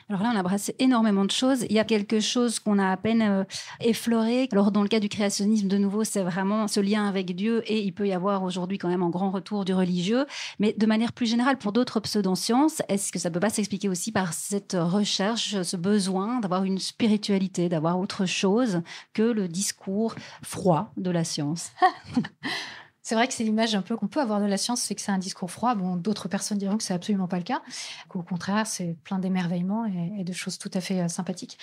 [0.08, 1.66] Alors là, on a brassé énormément de choses.
[1.68, 3.44] Il y a quelque chose qu'on a à peine euh,
[3.80, 4.48] effleuré.
[4.52, 7.82] Alors dans le cas du créationnisme, de nouveau, c'est vraiment ce lien avec Dieu et
[7.82, 10.28] il peut y avoir aujourd'hui quand même un grand retour du religieux.
[10.60, 14.12] Mais de manière plus générale, pour d'autres pseudosciences, est-ce que ça peut pas s'expliquer aussi
[14.12, 20.14] par cette recherche, ce besoin d'avoir une spiritualité, d'avoir autre chose que le discours
[20.44, 21.72] froid de la science?
[23.06, 25.02] C'est vrai que c'est l'image un peu qu'on peut avoir de la science, c'est que
[25.02, 25.76] c'est un discours froid.
[25.76, 27.62] Bon, d'autres personnes diront que c'est absolument pas le cas,
[28.10, 31.60] qu'au contraire, c'est plein d'émerveillement et, de choses tout à fait euh, sympathiques.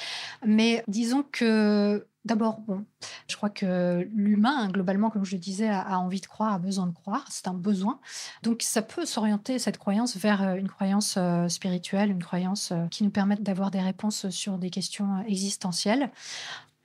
[0.47, 2.85] Mais disons que D'abord, bon,
[3.27, 6.87] je crois que l'humain, globalement, comme je le disais, a, envie de croire, a besoin
[6.87, 7.25] de croire.
[7.29, 7.99] C'est un besoin.
[8.45, 13.03] Donc, ça peut s'orienter, cette croyance, vers euh, une croyance euh, spirituelle, une croyance qui
[13.03, 16.13] nous permette d'avoir des réponses sur des questions existentielles.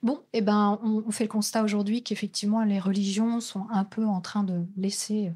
[0.02, 4.20] Bon, eh ben, on, fait le constat aujourd'hui qu'effectivement, les religions sont un peu en
[4.20, 5.32] train de laisser euh,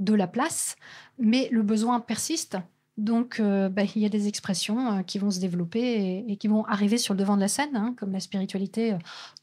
[0.00, 0.74] de la place,
[1.18, 2.58] mais le besoin persiste.
[2.96, 6.48] Donc, euh, bah, il y a des expressions euh, qui vont se développer et, qui
[6.48, 8.98] vont arriver sur le devant de la scène, hein, comme la spiritualité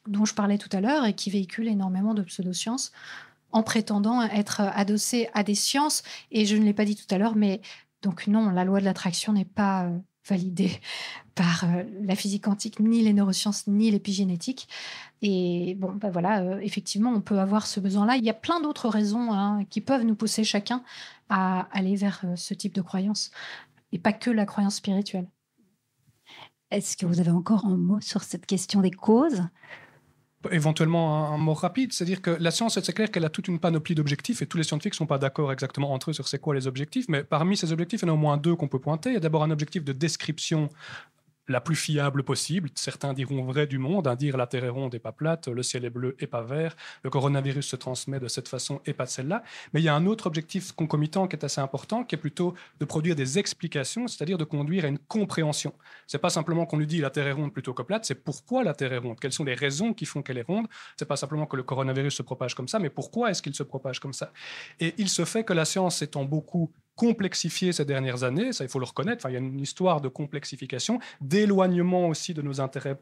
[0.06, 2.91] dont je parlais tout à l'heure et qui véhicule énormément de pseudosciences
[3.53, 6.03] en prétendant être adossée à des sciences.
[6.32, 7.62] Et je ne l'ai pas dit tout à l'heure, mais
[8.01, 9.89] donc non, la loi de l'attraction n'est pas
[10.27, 10.79] validée
[11.35, 14.67] par euh, la physique quantique, ni les neurosciences, ni l'épigénétique.
[15.21, 18.17] Et bon, ben voilà, euh, effectivement, on peut avoir ce besoin-là.
[18.17, 20.83] Il y a plein d'autres raisons hein, qui peuvent nous pousser chacun
[21.29, 23.31] à aller vers euh, ce type de croyance,
[23.91, 25.27] et pas que la croyance spirituelle.
[26.71, 29.43] Est-ce que vous avez encore un mot sur cette question des causes?
[30.51, 33.95] Éventuellement un, mot rapide, c'est-à-dire que la science, c'est clair qu'elle a toute une panoplie
[33.95, 36.55] d'objectifs et tous les scientifiques ne sont pas d'accord exactement entre eux sur c'est quoi
[36.55, 38.79] les objectifs, mais parmi ces objectifs, il y en a au moins deux qu'on peut
[38.79, 39.10] pointer.
[39.10, 40.69] Il y a d'abord un objectif de description
[41.47, 42.69] la plus fiable possible.
[42.75, 45.63] Certains diront vrai du monde, à dire la Terre est ronde et pas plate, le
[45.63, 49.05] ciel est bleu et pas vert, le coronavirus se transmet de cette façon et pas
[49.05, 49.43] de celle-là.
[49.73, 52.53] Mais il y a un autre objectif concomitant qui est assez important, qui est plutôt
[52.79, 55.73] de produire des explications, c'est-à-dire de conduire à une compréhension.
[56.05, 58.63] C'est pas simplement qu'on lui dit la Terre est ronde plutôt que plate, c'est pourquoi
[58.63, 60.67] la Terre est ronde, quelles sont les raisons qui font qu'elle est ronde.
[60.97, 63.63] C'est pas simplement que le coronavirus se propage comme ça, mais pourquoi est-ce qu'il se
[63.63, 64.31] propage comme ça?
[64.79, 68.69] Et il se fait que la science étant beaucoup complexifié ces dernières années, ça il
[68.69, 72.60] faut le reconnaître, enfin, il y a une histoire de complexification, d'éloignement aussi de nos
[72.60, 72.97] intérêts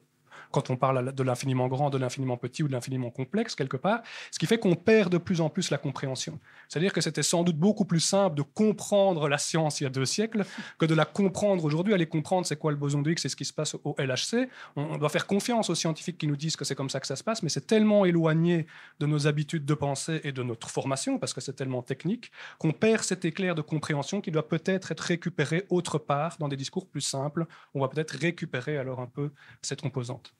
[0.55, 3.99] quand on parle de l'infiniment grand, de l'infiniment petit ou de l'infiniment complexe, quelque part,
[4.31, 6.39] ce qui fait qu'on perd de plus en plus la compréhension.
[6.69, 9.89] C'est-à-dire que c'était sans doute beaucoup plus simple de comprendre la science il y a
[9.89, 10.45] deux siècles
[10.77, 11.93] que de la comprendre aujourd'hui.
[11.93, 14.47] Aller comprendre c'est quoi le boson de Higgs, c'est ce qui se passe au LHC.
[14.77, 17.17] On, doit faire confiance aux scientifiques qui nous disent que c'est comme ça que ça
[17.17, 18.65] se passe, mais c'est tellement éloigné
[19.01, 22.71] de nos habitudes de pensée et de notre formation, parce que c'est tellement technique, qu'on
[22.71, 26.87] perd cet éclair de compréhension qui doit peut-être être récupéré autre part, dans des discours
[26.87, 27.45] plus simples.
[27.73, 30.33] On va peut-être récupérer alors un peu cette composante.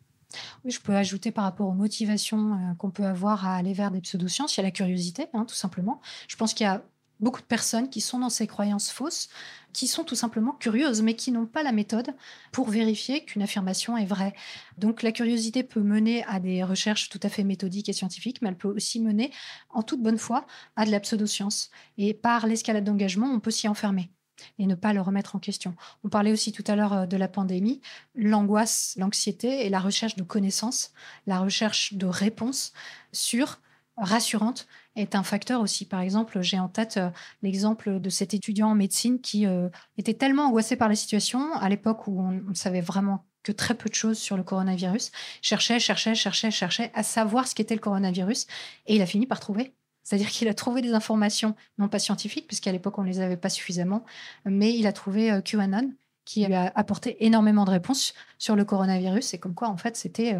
[0.63, 3.91] Oui, je peux ajouter par rapport aux motivations euh, qu'on peut avoir à aller vers
[3.91, 6.02] des pseudosciences, il y a la curiosité, hein, tout simplement.
[6.28, 6.84] Je pense qu'il y a
[7.19, 9.30] beaucoup de personnes qui sont dans ces croyances fausses,
[9.74, 12.13] qui sont tout simplement curieuses, mais qui n'ont pas la méthode
[12.52, 14.34] pour vérifier qu'une affirmation est vraie.
[14.78, 18.50] Donc la curiosité peut mener à des recherches tout à fait méthodiques et scientifiques, mais
[18.50, 19.32] elle peut aussi mener,
[19.69, 20.45] en toute bonne foi,
[20.76, 21.69] à de la pseudoscience.
[21.98, 24.12] Et par l'escalade d'engagement, on peut s'y enfermer
[24.60, 25.76] et ne pas le remettre en question.
[26.04, 27.82] On parlait aussi tout à l'heure euh, de la pandémie,
[28.15, 30.91] l'angoisse, l'anxiété et la recherche de connaissances,
[31.28, 32.74] la recherche de réponses
[33.12, 33.60] sûres,
[33.98, 35.86] rassurantes, est un facteur aussi.
[35.86, 37.10] Par exemple, j'ai en tête euh,
[37.41, 41.69] l'exemple de cet étudiant en médecine qui euh, était tellement angoissé par la situation à
[41.69, 45.80] l'époque où on ne savait vraiment que très peu de choses sur le coronavirus, cherchait,
[45.80, 48.48] cherchait, cherchait, cherchait à savoir ce qu'était le coronavirus,
[48.88, 49.74] et il a fini par trouver
[50.06, 53.38] c'est-à-dire qu'il a trouvé des informations, non pas scientifiques, puisqu'à l'époque on ne les avait
[53.38, 54.06] pas suffisamment,
[54.46, 55.94] mais il a trouvé euh, QAnon
[56.26, 59.96] qui lui a apporté énormément de réponses sur le coronavirus et comme quoi en fait
[59.96, 60.39] c'était euh,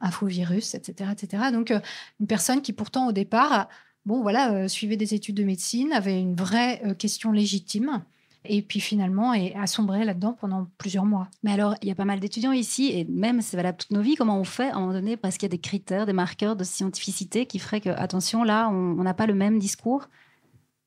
[0.00, 1.44] un faux virus, etc., etc.
[1.52, 1.80] Donc euh,
[2.20, 3.68] une personne qui pourtant au départ,
[4.04, 8.04] bon voilà, suivait des études de médecine, avait une vraie question légitime
[8.44, 11.28] et puis finalement et a sombré là-dedans pendant plusieurs mois.
[11.42, 14.02] Mais alors, il y a pas mal d'étudiants ici, et même c'est valable toutes nos
[14.02, 16.12] vies, comment on fait à un moment donné, parce qu'il y a des critères, des
[16.12, 20.08] marqueurs de scientificité qui feraient que, attention, là, on n'a pas le même discours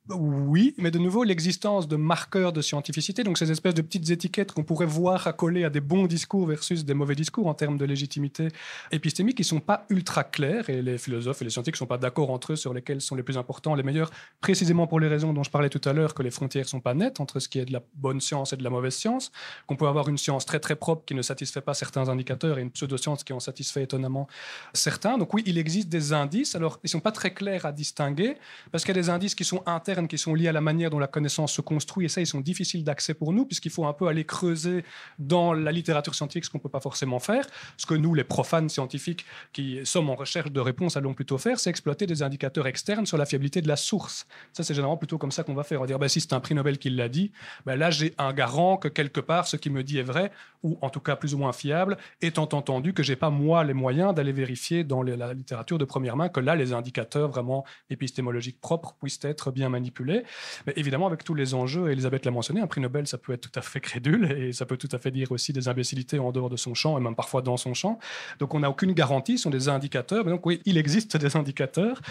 [0.09, 4.53] oui, mais de nouveau, l'existence de marqueurs de scientificité, donc ces espèces de petites étiquettes
[4.53, 7.85] qu'on pourrait voir accolées à des bons discours versus des mauvais discours en termes de
[7.85, 8.47] légitimité
[8.91, 11.85] épistémique, qui ne sont pas ultra clairs, et les philosophes et les scientifiques ne sont
[11.87, 15.07] pas d'accord entre eux sur lesquels sont les plus importants, les meilleurs, précisément pour les
[15.07, 17.39] raisons dont je parlais tout à l'heure, que les frontières ne sont pas nettes entre
[17.39, 19.31] ce qui est de la bonne science et de la mauvaise science,
[19.67, 22.61] qu'on peut avoir une science très très propre qui ne satisfait pas certains indicateurs et
[22.61, 24.27] une pseudo-science qui en satisfait étonnamment
[24.73, 25.17] certains.
[25.17, 28.37] Donc oui, il existe des indices, alors ils ne sont pas très clairs à distinguer,
[28.71, 29.63] parce qu'il y a des indices qui sont
[30.05, 32.41] qui sont liés à la manière dont la connaissance se construit, et ça, ils sont
[32.41, 34.83] difficiles d'accès pour nous, puisqu'il faut un peu aller creuser
[35.17, 37.47] dans la littérature scientifique ce qu'on ne peut pas forcément faire.
[37.77, 41.59] Ce que nous, les profanes scientifiques qui sommes en recherche de réponses, allons plutôt faire,
[41.59, 44.27] c'est exploiter des indicateurs externes sur la fiabilité de la source.
[44.53, 45.79] Ça, c'est généralement plutôt comme ça qu'on va faire.
[45.79, 47.31] On va dire, ben, si c'est un prix Nobel qui l'a dit,
[47.65, 50.31] ben, là, j'ai un garant que quelque part, ce qui me dit est vrai,
[50.63, 53.73] ou en tout cas plus ou moins fiable, étant entendu que j'ai pas, moi, les
[53.73, 58.59] moyens d'aller vérifier dans la littérature de première main que là, les indicateurs vraiment épistémologiques
[58.59, 60.23] propres puissent être bien manipulés manipuler.
[60.65, 63.49] Mais évidemment, avec tous les enjeux, Elisabeth l'a mentionné, un prix Nobel, ça peut être
[63.49, 66.31] tout à fait crédule et ça peut tout à fait dire aussi des imbécilités en
[66.31, 67.99] dehors de son champ et même parfois dans son champ.
[68.39, 70.25] Donc on n'a aucune garantie, ce sont des indicateurs.
[70.25, 72.01] Mais donc oui, il existe des indicateurs.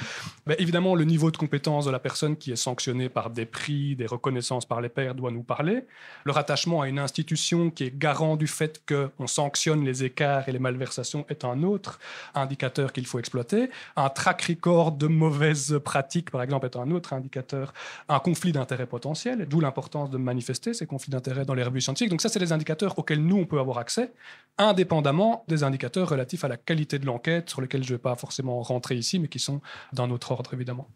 [0.46, 3.96] Mais évidemment, le niveau de compétence de la personne qui est sanctionnée par des prix,
[3.96, 5.84] des reconnaissances par les pairs doit nous parler.
[6.24, 10.52] Le rattachement à une institution qui est garant du fait qu'on sanctionne les écarts et
[10.52, 11.98] les malversations est un autre
[12.34, 13.70] indicateur qu'il faut exploiter.
[13.96, 17.65] Un track record de mauvaises pratiques, par exemple, est un autre indicateur.
[18.08, 22.10] Un conflit d'intérêts potentiel, d'où l'importance de manifester ces conflits d'intérêts dans les revues scientifiques.
[22.10, 24.12] Donc ça, c'est des indicateurs auxquels nous, on peut avoir accès,
[24.58, 28.14] indépendamment des indicateurs relatifs à la qualité de l'enquête, sur lesquels je ne vais pas
[28.14, 29.60] forcément rentrer ici, mais qui sont
[29.92, 30.88] d'un autre ordre, évidemment.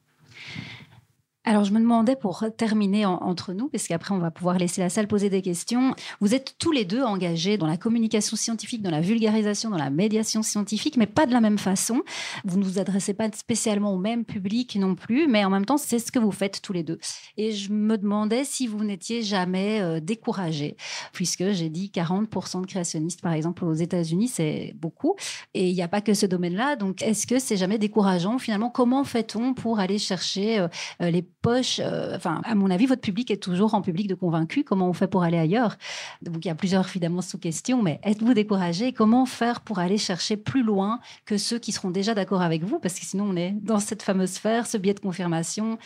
[1.47, 4.91] Alors, je me demandais pour terminer entre nous, parce qu'après, on va pouvoir laisser la
[4.91, 5.95] salle poser des questions.
[6.21, 9.89] Vous êtes tous les deux engagés dans la communication scientifique, dans la vulgarisation, dans la
[9.89, 12.03] médiation scientifique, mais pas de la même façon.
[12.45, 15.79] Vous ne vous adressez pas spécialement au même public non plus, mais en même temps,
[15.79, 16.99] c'est ce que vous faites tous les deux.
[17.39, 20.77] Et je me demandais si vous n'étiez jamais euh, découragés,
[21.15, 25.17] puisque j'ai dit 40% de créationnistes, par exemple, aux États-Unis, c'est beaucoup.
[25.55, 26.77] Et il n'y a pas que ce domaine-là.
[26.77, 30.69] Donc, est-ce que c'est jamais décourageant Finalement, comment fait-on pour aller chercher euh,
[31.01, 31.81] euh, les poche.
[31.83, 34.65] Euh, enfin, à mon avis, votre public est toujours en public de convaincus.
[34.67, 35.77] Comment on fait pour aller ailleurs?
[36.23, 38.93] Donc, il y a plusieurs évidemment sous-questions, mais êtes-vous découragé?
[38.93, 42.79] Comment faire pour aller chercher plus loin que ceux qui seront déjà d'accord avec vous?
[42.79, 45.79] Parce que sinon, on est dans cette fameuse sphère, ce biais de confirmation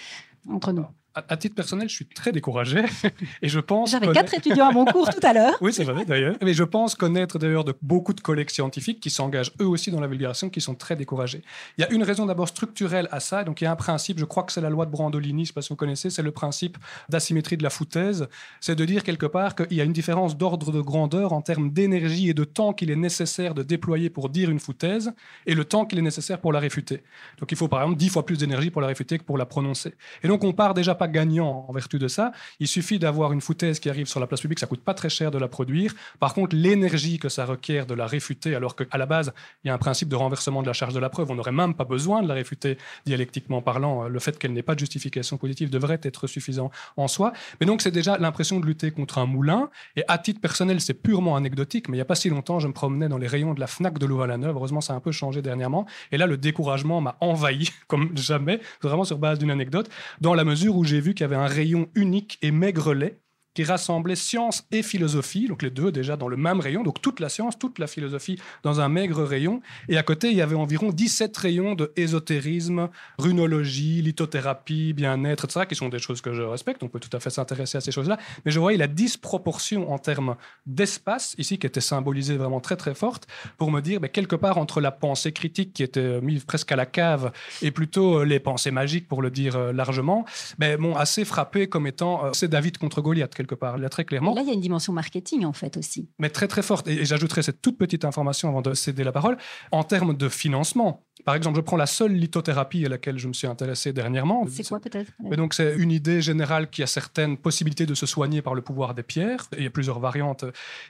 [0.49, 2.83] entre nous à, titre personnel, je suis très découragé
[3.42, 3.92] et je pense.
[3.92, 5.55] J'avais quatre étudiants à mon cours tout à l'heure.
[5.61, 6.37] oui, c'est vrai d'ailleurs.
[6.42, 10.00] Mais je pense connaître d'ailleurs de beaucoup de collègues scientifiques qui s'engagent eux aussi dans
[10.00, 11.42] la vulgarisation, qui sont très découragés.
[11.79, 13.44] Il y a une raison d'abord structurelle à ça.
[13.44, 15.40] Donc il y a un principe, je crois que c'est la loi de Brandolini, je
[15.40, 18.29] ne sais pas si vous connaissez, c'est le principe d'asymétrie de la foutaise.
[18.61, 21.70] C'est de dire quelque part qu'il y a une différence d'ordre de grandeur en termes
[21.70, 25.12] d'énergie et de temps qu'il est nécessaire de déployer pour dire une foutaise
[25.46, 27.03] et le temps qu'il est nécessaire pour la réfuter.
[27.38, 29.46] Donc il faut par exemple dix fois plus d'énergie pour la réfuter que pour la
[29.46, 29.94] prononcer.
[30.22, 32.33] Et donc on part déjà gagnant en vertu de ça.
[32.61, 35.09] Il suffit d'avoir une foutaise qui arrive sur la place publique, ça coûte pas très
[35.09, 35.95] cher de la produire.
[36.21, 39.33] Par contre, l'énergie que ça requiert de la réfuter, alors qu'à la base,
[39.64, 41.53] il y a un principe de renversement de la charge de la preuve, on n'aurait
[41.53, 44.09] même pas besoin de la réfuter dialectiquement parlant.
[44.09, 47.33] Le fait qu'elle n'ait pas de justification positive devrait être suffisant en soi.
[47.61, 49.71] Mais donc, c'est déjà l'impression de lutter contre un moulin.
[49.97, 52.69] Et à titre personnel, c'est purement anecdotique, mais il n'y a pas si longtemps, je
[52.69, 54.57] me promenais dans les rayons de la FNAC de Louvain-la-Neuve.
[54.57, 55.87] Heureusement, ça a un peu changé dernièrement.
[56.12, 59.88] Et là, le découragement m'a envahi comme jamais, vraiment sur base d'une anecdote,
[60.21, 63.20] dans la mesure où j'ai vu qu'il y avait un rayon unique et maigrelet
[63.55, 67.21] qui rassemblait science et philosophie, donc les deux déjà dans le même rayon, donc toute
[67.21, 69.61] la science, toute la philosophie dans un maigre rayon.
[69.88, 72.88] Et à côté, il y avait environ 17 rayons de ésotérisme,
[73.19, 76.83] runologie, lithothérapie, bien-être, etc., qui sont des choses que je respecte.
[76.83, 78.19] On peut tout à fait s'intéresser à ces choses-là.
[78.45, 80.37] Mais je voyais la disproportion en termes
[80.67, 83.27] d'espace, ici, qui était symbolisée vraiment très, très forte,
[83.59, 86.77] pour me dire, mais quelque part, entre la pensée critique qui était mise presque à
[86.77, 90.25] la cave et plutôt euh, les pensées magiques, pour le dire euh, largement,
[90.59, 94.04] mais m'ont assez frappé comme étant, euh, c'est David contre Goliath quelque part, là très
[94.04, 94.35] clairement.
[94.35, 96.09] là, il y a une dimension marketing en fait aussi.
[96.18, 96.88] Mais très très forte.
[96.88, 99.37] Et, j'ajouterai cette toute petite information avant de céder la parole.
[99.70, 103.33] En termes de financement, par exemple, je prends la seule lithothérapie à laquelle je me
[103.33, 104.46] suis intéressé dernièrement.
[104.48, 105.12] C'est quoi peut-être?
[105.22, 108.62] Mais donc c'est une idée générale qui a certaines possibilités de se soigner par le
[108.62, 109.46] pouvoir des pierres.
[109.57, 110.44] il y a plusieurs variantes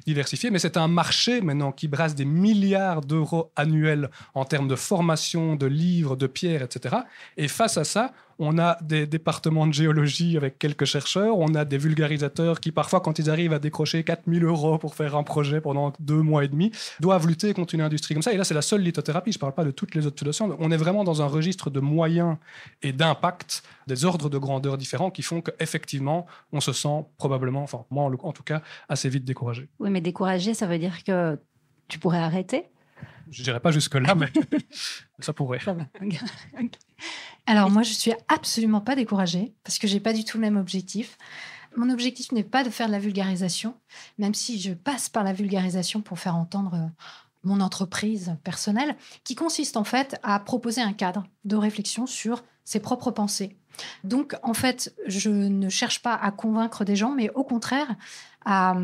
[0.07, 4.77] diversifiées, mais c'est un marché maintenant qui brasse des milliards d'euros annuels en termes de
[4.77, 6.97] formation, de livres, de pierres, etc.
[7.37, 11.65] Et face à ça, on a des départements de géologie avec quelques chercheurs, on a
[11.65, 15.61] des vulgarisateurs qui parfois, quand ils arrivent à décrocher 4000 euros pour faire un projet
[15.61, 18.33] pendant deux mois et demi, doivent lutter contre une industrie comme ça.
[18.33, 20.57] Et là, c'est la seule lithothérapie, je ne parle pas de toutes les autres solutions.
[20.59, 22.37] On est vraiment dans un registre de moyens
[22.83, 27.85] et d'impact, des ordres de grandeur différents qui font qu'effectivement, on se sent probablement, enfin
[27.91, 29.69] moi en tout cas, assez vite découragé.
[29.79, 31.39] Oui, mais découragé, ça veut dire que
[31.89, 32.65] tu pourrais arrêter
[33.31, 34.29] je dirais pas jusque-là, mais
[35.19, 35.61] ça pourrait.
[37.47, 40.57] Alors moi, je suis absolument pas découragée parce que j'ai pas du tout le même
[40.57, 41.19] objectif.
[41.77, 43.75] Mon objectif n'est pas de faire de la vulgarisation,
[44.19, 47.05] même si je passe par la vulgarisation pour faire entendre euh,
[47.43, 52.81] mon entreprise personnelle, qui consiste en fait à proposer un cadre de réflexion sur ses
[52.81, 53.57] propres pensées.
[54.05, 57.97] Donc en fait, je ne cherche pas à convaincre des gens, mais au contraire
[58.45, 58.77] à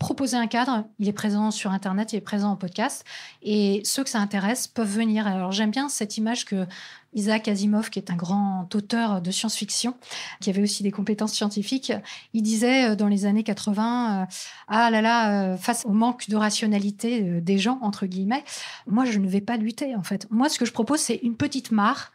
[0.00, 0.86] proposer un cadre.
[0.98, 3.04] Il est présent sur Internet, il est présent en podcast.
[3.42, 5.26] Et ceux que ça intéresse peuvent venir.
[5.26, 6.66] Alors j'aime bien cette image que
[7.12, 9.94] Isaac Asimov, qui est un grand auteur de science-fiction,
[10.40, 11.92] qui avait aussi des compétences scientifiques,
[12.32, 14.26] il disait euh, dans les années 80, euh,
[14.68, 18.44] ah là là, euh, face au manque de rationalité des gens, entre guillemets,
[18.86, 20.26] moi je ne vais pas lutter en fait.
[20.30, 22.12] Moi ce que je propose, c'est une petite mare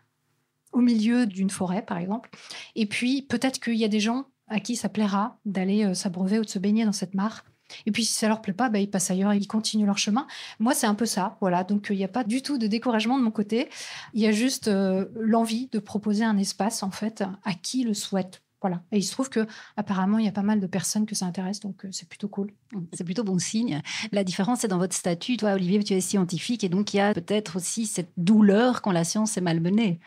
[0.72, 2.32] au milieu d'une forêt, par exemple.
[2.76, 6.46] Et puis peut-être qu'il y a des gens à qui ça plaira d'aller s'abreuver ou
[6.46, 7.44] de se baigner dans cette mare.
[7.86, 9.98] Et puis si ça leur plaît pas, bah, ils passent ailleurs et ils continuent leur
[9.98, 10.28] chemin.
[10.60, 11.38] Moi, c'est un peu ça.
[11.42, 11.64] Voilà.
[11.64, 13.70] Donc il n'y a pas du tout de découragement de mon côté.
[14.14, 17.94] Il y a juste euh, l'envie de proposer un espace en fait à qui le
[17.94, 18.42] souhaite.
[18.62, 18.82] Voilà.
[18.92, 19.46] Et il se trouve que
[19.78, 22.28] apparemment il y a pas mal de personnes que ça intéresse, donc euh, c'est plutôt
[22.28, 22.52] cool.
[22.94, 23.82] C'est plutôt bon signe.
[24.12, 25.38] La différence, c'est dans votre statut.
[25.38, 28.92] Toi, Olivier, tu es scientifique et donc il y a peut-être aussi cette douleur quand
[28.92, 30.00] la science est malmenée.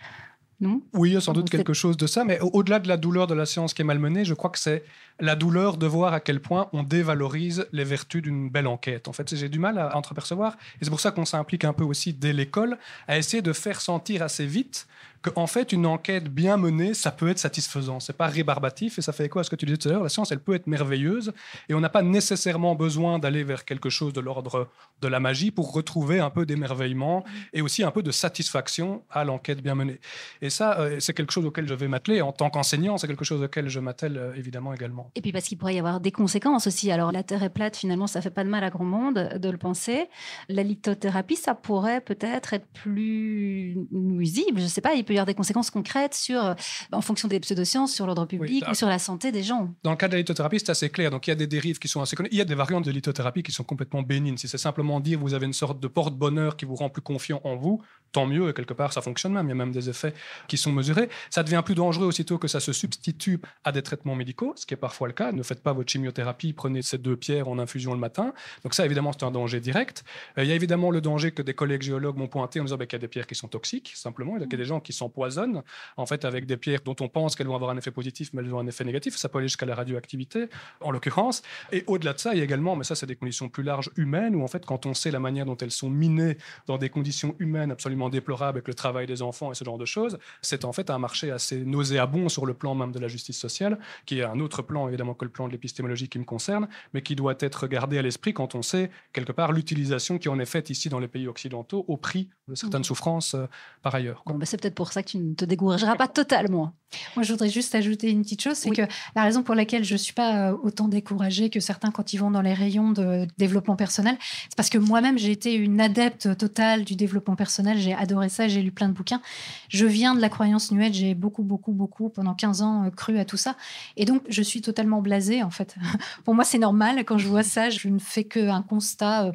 [0.60, 2.88] Non Oui, il y a sans doute quelque chose de ça, mais au- au-delà de
[2.88, 4.82] la douleur de la science qui est malmenée, je crois que c'est
[5.20, 9.06] la douleur de voir à quel point on dévalorise les vertus d'une belle enquête.
[9.06, 11.84] En fait, j'ai du mal à entreapercevoir, et c'est pour ça qu'on s'implique un peu
[11.84, 12.76] aussi dès l'école,
[13.06, 14.88] à essayer de faire sentir assez vite
[15.20, 17.98] qu'en fait, une enquête bien menée, ça peut être satisfaisant.
[17.98, 20.02] C'est pas rébarbatif, et ça fait écho à ce que tu disais tout à l'heure,
[20.04, 21.32] la science, elle peut être merveilleuse,
[21.68, 24.68] et on n'a pas nécessairement besoin d'aller vers quelque chose de l'ordre
[25.02, 29.24] de la magie pour retrouver un peu d'émerveillement et aussi un peu de satisfaction à
[29.24, 29.98] l'enquête bien menée.
[30.40, 32.20] Et ça, euh, c'est quelque chose auquel je vais m'atteler.
[32.20, 35.10] En tant qu'enseignant, c'est quelque chose auquel je m'attelle euh, évidemment également.
[35.14, 36.90] Et puis parce qu'il pourrait y avoir des conséquences aussi.
[36.90, 39.50] Alors la Terre est plate, finalement, ça fait pas de mal à grand monde de
[39.50, 40.08] le penser.
[40.48, 44.60] La lithothérapie, ça pourrait peut-être être plus nuisible.
[44.60, 46.54] Je sais pas, il peut y avoir des conséquences concrètes sur, euh,
[46.92, 49.74] en fonction des pseudosciences, sur l'ordre public ou sur la santé des gens.
[49.82, 51.10] Dans le cas de la lithothérapie, c'est assez clair.
[51.10, 52.28] Donc, il y a des dérives qui sont assez connues.
[52.32, 54.36] Il y a des variantes de lithothérapie qui sont complètement bénignes.
[54.36, 57.40] Si c'est simplement dire vous avez une sorte de porte-bonheur qui vous rend plus confiant
[57.44, 57.82] en vous,
[58.12, 58.48] tant mieux.
[58.48, 59.46] Et quelque part, ça fonctionne même.
[59.46, 60.14] Il y a même des effets
[60.46, 61.08] qui sont mesurés.
[61.30, 64.74] Ça devient plus dangereux aussitôt que ça se substitue à des traitements médicaux, ce qui
[64.74, 65.32] est parfois le cas.
[65.32, 68.32] Ne faites pas votre chimiothérapie, prenez ces deux pierres en infusion le matin.
[68.64, 70.04] Donc, ça, évidemment, c'est un danger direct.
[70.38, 72.76] Euh, il y a évidemment le danger que des collègues géologues m'ont pointé en disant
[72.76, 74.36] bah, qu'il y a des pierres qui sont toxiques, simplement.
[74.36, 75.62] Il y a des gens qui s'empoisonnent,
[75.96, 78.42] en fait, avec des pierres dont on pense qu'elles vont avoir un effet positif, mais
[78.42, 79.16] elles ont un effet négatif.
[79.16, 80.48] Ça peut aller jusqu'à la radioactivité,
[80.80, 81.42] en l'occurrence.
[81.72, 83.90] Et au-delà de ça, il y a également, mais ça, c'est des conditions plus larges
[83.96, 86.88] humaines, où en fait, quand on sait la manière dont elles sont minées dans des
[86.88, 90.64] conditions humaines absolument déplorables avec le travail des enfants et ce genre de choses, c'est
[90.64, 94.20] en fait un marché assez nauséabond sur le plan même de la justice sociale, qui
[94.20, 97.16] est un autre plan évidemment que le plan de l'épistémologie qui me concerne, mais qui
[97.16, 100.70] doit être gardé à l'esprit quand on sait quelque part l'utilisation qui en est faite
[100.70, 103.46] ici dans les pays occidentaux au prix de certaines souffrances euh,
[103.82, 104.22] par ailleurs.
[104.26, 106.72] Bon, bah, c'est peut-être pour ça que tu ne te décourageras pas totalement.
[107.16, 108.76] Moi, je voudrais juste ajouter une petite chose, c'est Oui.
[108.76, 108.82] que
[109.14, 112.30] la raison pour laquelle je suis pas euh, autant découragée que certains quand ils vont
[112.30, 116.84] dans les rayons de développement personnel, c'est parce que moi-même j'ai été une adepte totale
[116.84, 117.78] du développement personnel.
[117.88, 119.22] J'ai adoré ça, j'ai lu plein de bouquins.
[119.70, 123.18] Je viens de la croyance nuette, j'ai beaucoup, beaucoup, beaucoup pendant 15 ans euh, cru
[123.18, 123.56] à tout ça,
[123.96, 125.76] et donc je suis totalement blasée en fait.
[126.24, 129.26] pour moi, c'est normal quand je vois ça, je ne fais qu'un constat.
[129.26, 129.32] euh,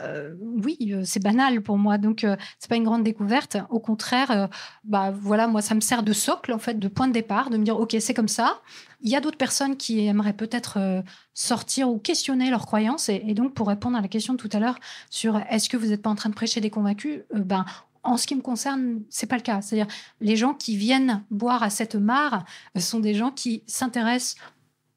[0.00, 0.34] euh,
[0.64, 3.56] oui, c'est banal pour moi, donc euh, c'est pas une grande découverte.
[3.70, 4.48] Au contraire,
[4.84, 7.56] bah voilà, moi ça me sert de socle en fait, de point de départ, de
[7.56, 8.60] me dire ok c'est comme ça.
[9.00, 11.02] Il y a d'autres personnes qui aimeraient peut-être euh,
[11.34, 14.58] sortir ou questionner leurs croyances et, donc pour répondre à la question de tout à
[14.58, 14.78] l'heure
[15.10, 17.64] sur est-ce que vous n'êtes pas en train de prêcher des convaincus, euh, ben
[18.02, 19.60] en ce qui me concerne, c'est pas le cas.
[19.62, 22.44] C'est-à-dire les gens qui viennent boire à cette mare
[22.76, 24.36] euh, sont des gens qui s'intéressent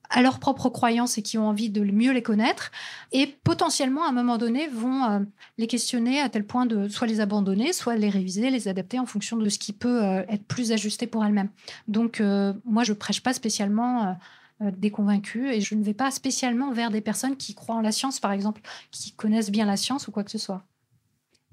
[0.09, 2.71] à leurs propres croyances et qui ont envie de mieux les connaître
[3.11, 5.19] et potentiellement à un moment donné vont euh,
[5.57, 9.05] les questionner à tel point de soit les abandonner, soit les réviser, les adapter en
[9.05, 11.49] fonction de ce qui peut euh, être plus ajusté pour elles-mêmes.
[11.87, 14.17] Donc euh, moi je prêche pas spécialement
[14.61, 17.93] des convaincus et je ne vais pas spécialement vers des personnes qui croient en la
[17.93, 20.65] science par exemple, qui connaissent bien la science ou quoi que ce soit.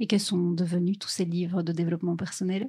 [0.00, 2.68] Et quels sont devenus tous ces livres de développement personnel?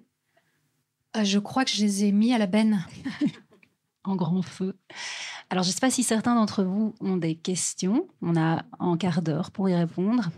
[1.23, 2.85] Je crois que je les ai mis à la benne.
[4.07, 4.75] en grand feu.
[5.49, 8.07] Alors, je ne sais pas si certains d'entre vous ont des questions.
[8.21, 10.29] On a un quart d'heure pour y répondre.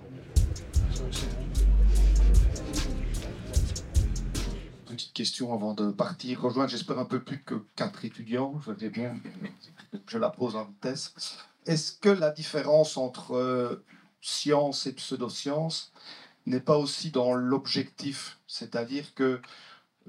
[4.86, 8.74] Petite question avant de partir, rejoindre, j'espère un peu plus que quatre étudiants, je
[10.07, 11.13] je la pose en vitesse.
[11.65, 13.84] Est-ce que la différence entre euh,
[14.22, 15.91] science et pseudoscience
[16.45, 18.39] n'est pas aussi dans l'objectif?
[18.47, 19.41] C'est-à-dire que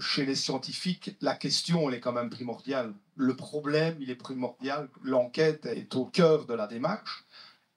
[0.00, 2.94] chez les scientifiques, la question, est quand même primordiale.
[3.16, 4.88] Le problème, il est primordial.
[5.02, 7.24] L'enquête est au cœur de la démarche.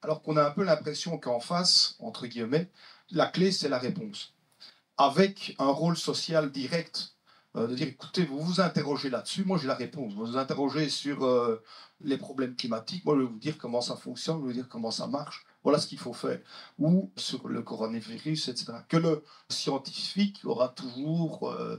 [0.02, 2.70] Alors qu'on a un peu l'impression qu'en face, entre guillemets,
[3.12, 4.34] la clé, c'est la réponse.
[4.98, 7.14] Avec un rôle social direct,
[7.56, 10.14] euh, de dire, écoutez, vous vous interrogez là-dessus, moi j'ai la réponse.
[10.14, 11.64] Vous vous interrogez sur euh,
[12.02, 14.70] les problèmes climatiques, moi je vais vous dire comment ça fonctionne, je vais vous dire
[14.70, 15.46] comment ça marche.
[15.64, 16.40] Voilà ce qu'il faut faire.
[16.80, 18.74] Ou sur le coronavirus, etc.
[18.90, 21.78] Que le scientifique aura toujours euh,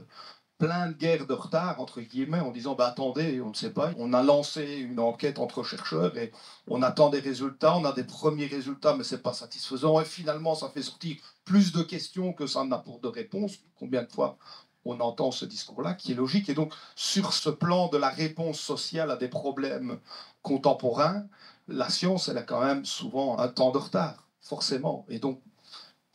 [0.57, 3.91] plein de guerres de retard, entre guillemets, en disant bah, attendez, on ne sait pas.
[3.97, 6.31] On a lancé une enquête entre chercheurs et
[6.67, 7.77] on attend des résultats.
[7.77, 9.99] On a des premiers résultats, mais ce n'est pas satisfaisant.
[9.99, 13.59] Et finalement, ça fait sortir plus de questions que ça n'apporte de réponses.
[13.77, 14.37] Combien de fois
[14.85, 16.47] on entend ce discours-là, qui est logique.
[16.47, 19.99] Et donc, sur ce plan de la réponse sociale à des problèmes
[20.43, 21.25] contemporains,
[21.67, 25.05] la science, elle a quand même souvent un temps de retard, forcément.
[25.09, 25.41] Et donc,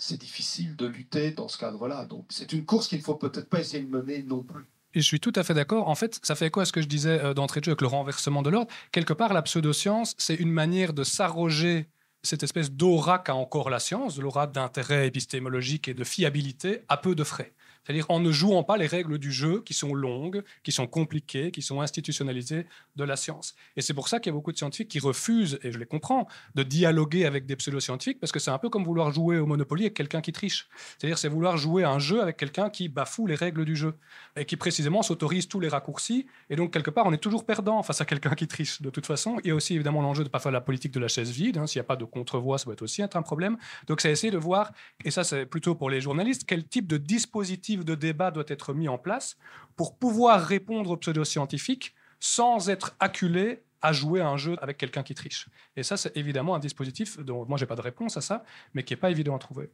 [0.00, 2.04] c'est difficile de lutter dans ce cadre-là.
[2.06, 4.64] Donc, c'est une course qu'il ne faut peut-être pas essayer de mener non plus.
[4.94, 5.88] Et je suis tout à fait d'accord.
[5.88, 7.86] En fait, ça fait quoi ce que je disais euh, d'entrée de jeu avec le
[7.86, 8.70] renversement de l'ordre?
[8.92, 11.88] Quelque part, la pseudoscience, c'est une manière de s'arroger
[12.22, 17.14] cette espèce d'aura qu'a encore la science, l'aura d'intérêt épistémologique et de fiabilité à peu
[17.14, 17.54] de frais.
[17.84, 21.50] C'est-à-dire en ne jouant pas les règles du jeu qui sont longues, qui sont compliquées,
[21.50, 22.66] qui sont institutionnalisées
[22.96, 23.54] de la science.
[23.76, 25.86] Et c'est pour ça qu'il y a beaucoup de scientifiques qui refusent, et je les
[25.86, 29.46] comprends, de dialoguer avec des pseudo-scientifiques, parce que c'est un peu comme vouloir jouer au
[29.46, 30.68] Monopoly avec quelqu'un qui triche.
[30.98, 33.94] C'est-à-dire c'est vouloir jouer à un jeu avec quelqu'un qui bafoue les règles du jeu,
[34.36, 37.82] et qui précisément s'autorise tous les raccourcis, et donc quelque part on est toujours perdant
[37.82, 39.38] face à quelqu'un qui triche, de toute façon.
[39.44, 41.30] Il y a aussi évidemment l'enjeu de ne pas faire la politique de la chaise
[41.30, 41.66] vide, hein.
[41.66, 43.56] s'il n'y a pas de contre-voix, ça peut être aussi être un problème.
[43.86, 44.72] Donc c'est essayer de voir,
[45.04, 48.74] et ça c'est plutôt pour les journalistes, quel type de dispositif de débat doit être
[48.74, 49.36] mis en place
[49.76, 55.14] pour pouvoir répondre aux pseudo-scientifiques sans être acculé à jouer un jeu avec quelqu'un qui
[55.14, 55.48] triche.
[55.76, 58.44] Et ça, c'est évidemment un dispositif dont moi, j'ai pas de réponse à ça,
[58.74, 59.70] mais qui n'est pas évident à trouver.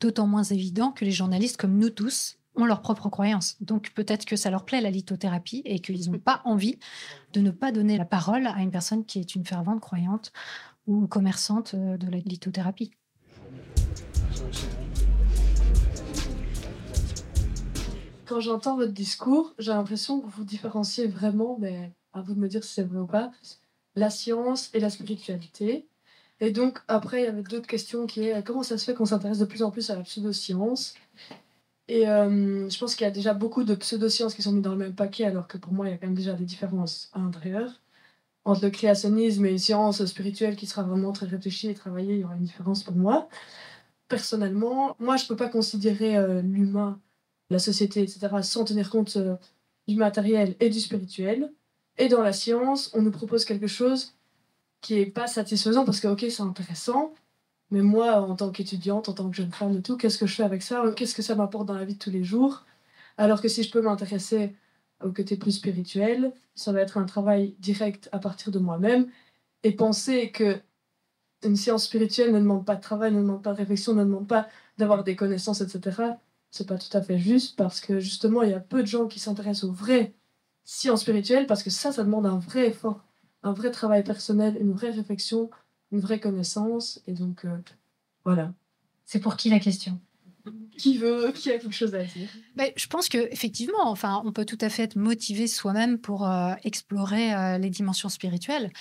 [0.00, 3.56] D'autant moins évident que les journalistes, comme nous tous, ont leurs propres croyances.
[3.60, 6.78] Donc peut-être que ça leur plaît la lithothérapie et qu'ils n'ont pas envie
[7.32, 10.32] de ne pas donner la parole à une personne qui est une fervente croyante
[10.86, 12.92] ou commerçante euh, de la lithothérapie.
[18.30, 22.46] Quand j'entends votre discours, j'ai l'impression que vous différenciez vraiment, mais à vous de me
[22.46, 23.32] dire si c'est vrai ou pas,
[23.96, 25.88] la science et la spiritualité.
[26.38, 29.04] Et donc, après, il y avait d'autres questions qui est comment ça se fait qu'on
[29.04, 30.94] s'intéresse de plus en plus à la pseudoscience?
[31.88, 34.70] Et euh, je pense qu'il y a déjà beaucoup de pseudosciences qui sont mises dans
[34.70, 37.10] le même paquet, alors que pour moi, il y a quand même déjà des différences
[37.12, 37.82] à l'intérieur.
[38.44, 42.20] Entre le créationnisme et une science spirituelle qui sera vraiment très réfléchie et travaillée, il
[42.20, 43.28] y aura une différence pour moi.
[44.06, 47.00] Personnellement, moi, je ne peux pas considérer euh, l'humain,
[47.50, 49.36] la société, etc., sans tenir compte euh,
[49.88, 51.52] du matériel et du spirituel.
[51.98, 54.14] Et dans la science, on nous propose quelque chose
[54.80, 57.12] qui est pas satisfaisant parce que, ok, c'est intéressant,
[57.70, 60.34] mais moi, en tant qu'étudiante, en tant que jeune femme et tout, qu'est-ce que je
[60.34, 60.82] fais avec ça?
[60.96, 62.64] Qu'est-ce que ça m'apporte dans la vie de tous les jours?
[63.16, 64.54] Alors que si je peux m'intéresser
[65.04, 69.08] au côté plus spirituel, ça va être un travail direct à partir de moi-même
[69.62, 70.60] et penser que
[71.42, 74.28] une science spirituelle ne demande pas de travail, ne demande pas de réflexion, ne demande
[74.28, 74.48] pas
[74.78, 76.02] d'avoir des connaissances, etc.
[76.50, 79.06] C'est pas tout à fait juste parce que justement, il y a peu de gens
[79.06, 80.14] qui s'intéressent aux vraies
[80.70, 83.04] science spirituelle, parce que ça, ça demande un vrai effort,
[83.42, 85.50] un vrai travail personnel, une vraie réflexion,
[85.90, 87.02] une vraie connaissance.
[87.08, 87.58] Et donc, euh,
[88.24, 88.54] voilà.
[89.04, 90.00] C'est pour qui la question?
[90.78, 92.28] Qui veut, qui a quelque chose à dire?
[92.54, 96.26] Ben, Je pense que effectivement, enfin, on peut tout à fait être motivé soi-même pour
[96.26, 98.72] euh, explorer euh, les dimensions spirituelles,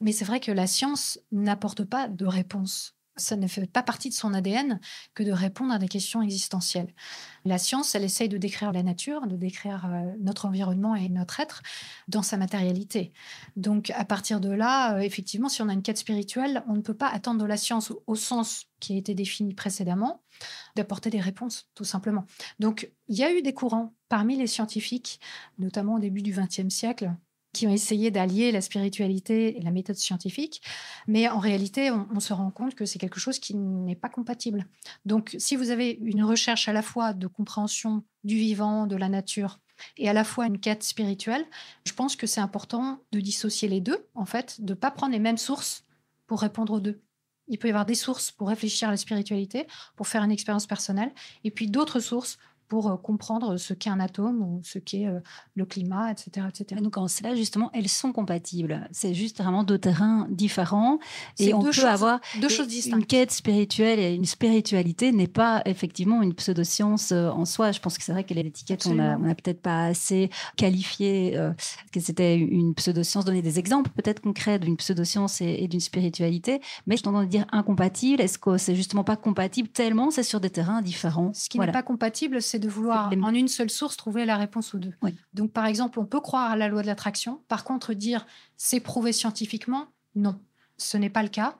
[0.00, 4.08] mais c'est vrai que la science n'apporte pas de réponse ça ne fait pas partie
[4.08, 4.80] de son ADN
[5.14, 6.92] que de répondre à des questions existentielles.
[7.44, 11.40] La science, elle essaye de décrire la nature, de décrire euh, notre environnement et notre
[11.40, 11.62] être
[12.08, 13.12] dans sa matérialité.
[13.56, 16.80] Donc, à partir de là, euh, effectivement, si on a une quête spirituelle, on ne
[16.80, 20.22] peut pas attendre de la science au sens qui a été défini précédemment
[20.76, 22.26] d'apporter des réponses, tout simplement.
[22.58, 25.20] Donc, il y a eu des courants parmi les scientifiques,
[25.58, 27.14] notamment au début du XXe siècle,
[27.54, 30.60] qui ont essayé d'allier la spiritualité et la méthode scientifique,
[31.06, 34.66] mais en réalité, on, se rend compte que c'est quelque chose qui n'est pas compatible.
[35.06, 39.08] Donc, si vous avez une recherche à la fois de compréhension du vivant, de la
[39.08, 39.60] nature,
[39.96, 41.44] et à la fois une quête spirituelle,
[41.86, 45.12] je pense que c'est important de dissocier les deux, en fait, de ne pas prendre
[45.12, 45.84] les mêmes sources
[46.26, 47.00] pour répondre aux deux.
[47.48, 50.66] Il peut y avoir des sources pour réfléchir à la spiritualité, pour faire une expérience
[50.66, 51.12] personnelle,
[51.44, 52.38] et puis d'autres sources
[52.74, 55.20] pour euh, comprendre ce qu'est un atome ou ce qu'est euh,
[55.54, 56.44] le climat, etc.
[56.48, 56.80] etc.
[56.82, 58.88] donc en cela, justement, elles sont compatibles.
[58.90, 60.98] C'est juste vraiment deux terrains différents.
[61.38, 62.96] Et on peut avoir deux choses distinctes.
[62.96, 67.70] Une quête spirituelle et une spiritualité n'est pas effectivement une pseudoscience euh, en soi.
[67.70, 71.38] Je pense que c'est vrai que l'étiquette, on n'a peut-être pas assez qualifié
[71.92, 73.24] que c'était une pseudoscience.
[73.24, 76.60] Donner des exemples peut-être concrets d'une pseudoscience et, et d'une spiritualité.
[76.88, 78.20] Mais je tendance à dire incompatible.
[78.20, 81.30] Est-ce que c'est justement pas compatible tellement C'est sur des terrains différents?
[81.34, 84.74] Ce qui n'est pas compatible, c'est de vouloir en une seule source trouver la réponse
[84.74, 84.94] aux deux.
[85.32, 88.80] Donc par exemple, on peut croire à la loi de l'attraction, par contre dire c'est
[88.80, 90.38] prouvé scientifiquement, non,
[90.76, 91.56] ce n'est pas le cas.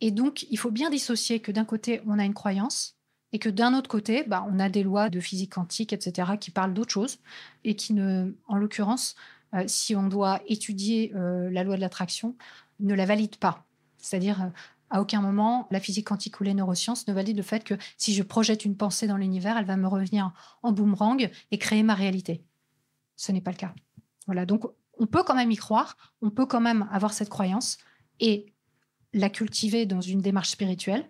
[0.00, 2.98] Et donc il faut bien dissocier que d'un côté on a une croyance
[3.32, 6.50] et que d'un autre côté, bah, on a des lois de physique quantique, etc., qui
[6.50, 7.18] parlent d'autre chose
[7.64, 9.16] et qui ne, en l'occurrence,
[9.54, 12.36] euh, si on doit étudier euh, la loi de l'attraction,
[12.80, 13.64] ne la valident pas.
[13.98, 14.48] C'est-à-dire, euh,
[14.90, 18.14] à aucun moment, la physique quantique ou les neurosciences ne valident le fait que si
[18.14, 20.32] je projette une pensée dans l'univers, elle va me revenir
[20.62, 22.44] en boomerang et créer ma réalité.
[23.16, 23.74] Ce n'est pas le cas.
[24.26, 24.64] Voilà, donc
[24.98, 27.78] on peut quand même y croire, on peut quand même avoir cette croyance
[28.20, 28.52] et
[29.12, 31.08] la cultiver dans une démarche spirituelle,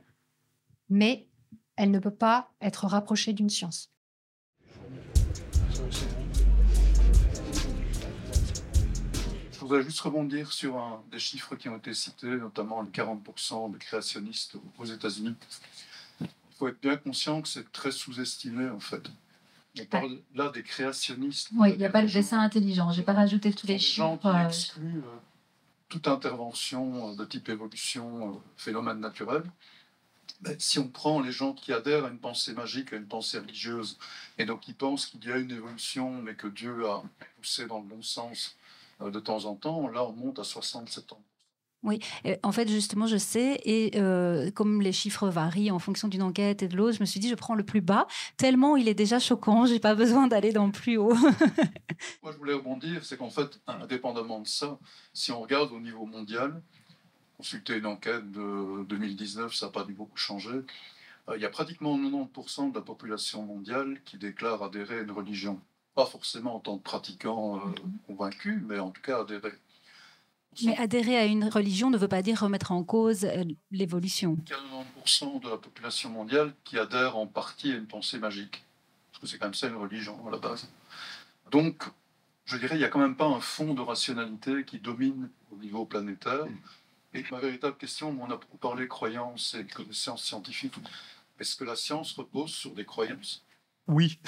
[0.89, 1.29] mais
[1.77, 3.93] elle ne peut pas être rapprochée d'une science.
[9.69, 13.77] Voudrais juste rebondir sur un, des chiffres qui ont été cités, notamment les 40% de
[13.77, 15.35] créationnistes aux États-Unis.
[16.21, 19.03] Il faut être bien conscient que c'est très sous-estimé, en fait.
[19.79, 21.51] On parle là des créationnistes.
[21.55, 22.91] Oui, il n'y a pas le dessin intelligent.
[22.93, 23.97] Je n'ai pas rajouté tous les chiffres.
[23.97, 25.19] gens qui euh, excluent euh,
[25.89, 29.43] toute intervention de type évolution, euh, phénomène naturel.
[30.41, 33.39] Ben, si on prend les gens qui adhèrent à une pensée magique, à une pensée
[33.39, 33.99] religieuse,
[34.39, 37.03] et donc qui pensent qu'il y a une évolution, mais que Dieu a
[37.37, 38.58] poussé dans le bon sens euh,
[39.01, 41.23] de temps en temps, là on monte à 67 ans.
[41.85, 42.01] Oui,
[42.43, 46.61] en fait, justement, je sais, et euh, comme les chiffres varient en fonction d'une enquête
[46.65, 48.95] et de l'autre, je me suis dit, je prends le plus bas, tellement il est
[48.95, 51.15] déjà choquant, j'ai pas besoin d'aller dans le plus haut.
[52.23, 54.77] Moi, je voulais rebondir, c'est qu'en fait, indépendamment de ça,
[55.13, 56.61] si on regarde au niveau mondial,
[57.37, 60.63] consulter une enquête de 2019, ça n'a pas dû beaucoup changer,
[61.29, 65.13] euh, il y a pratiquement 90% de la population mondiale qui déclare adhérer à une
[65.13, 65.61] religion.
[65.99, 67.71] Pas forcément en tant que pratiquant euh,
[68.07, 69.51] convaincu, mais en tout cas adhérer.
[70.65, 73.43] Mais adhérer à une religion ne veut pas dire remettre en cause euh,
[73.73, 74.39] l'évolution.
[75.05, 78.63] 90% de la population mondiale qui adhère en partie à une pensée magique.
[79.11, 80.69] Parce que c'est quand même ça une religion à la base.
[81.51, 81.83] Donc,
[82.45, 85.57] je dirais, il n'y a quand même pas un fond de rationalité qui domine au
[85.57, 86.47] niveau planétaire.
[87.13, 90.75] Et ma véritable question, on a beaucoup parlé croyances et connaissances scientifiques.
[91.41, 93.43] Est-ce que la science repose sur des croyances?
[93.89, 94.21] Oui.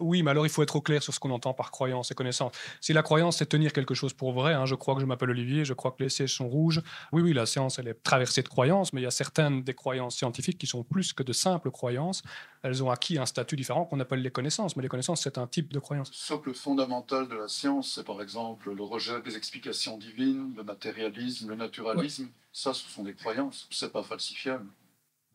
[0.00, 2.14] oui, mais alors il faut être au clair sur ce qu'on entend par croyance et
[2.14, 2.52] connaissance.
[2.80, 5.30] Si la croyance, c'est tenir quelque chose pour vrai, hein, je crois que je m'appelle
[5.30, 6.82] Olivier, je crois que les sièges sont rouges.
[7.12, 9.74] Oui, oui, la science, elle est traversée de croyances, mais il y a certaines des
[9.74, 12.22] croyances scientifiques qui sont plus que de simples croyances.
[12.62, 15.46] Elles ont acquis un statut différent qu'on appelle les connaissances, mais les connaissances, c'est un
[15.46, 16.10] type de croyance.
[16.12, 20.52] Sauf que le fondamental de la science, c'est par exemple le rejet des explications divines,
[20.56, 22.28] le matérialisme, le naturalisme.
[22.52, 24.66] Ça, ce sont des croyances, c'est pas falsifiable.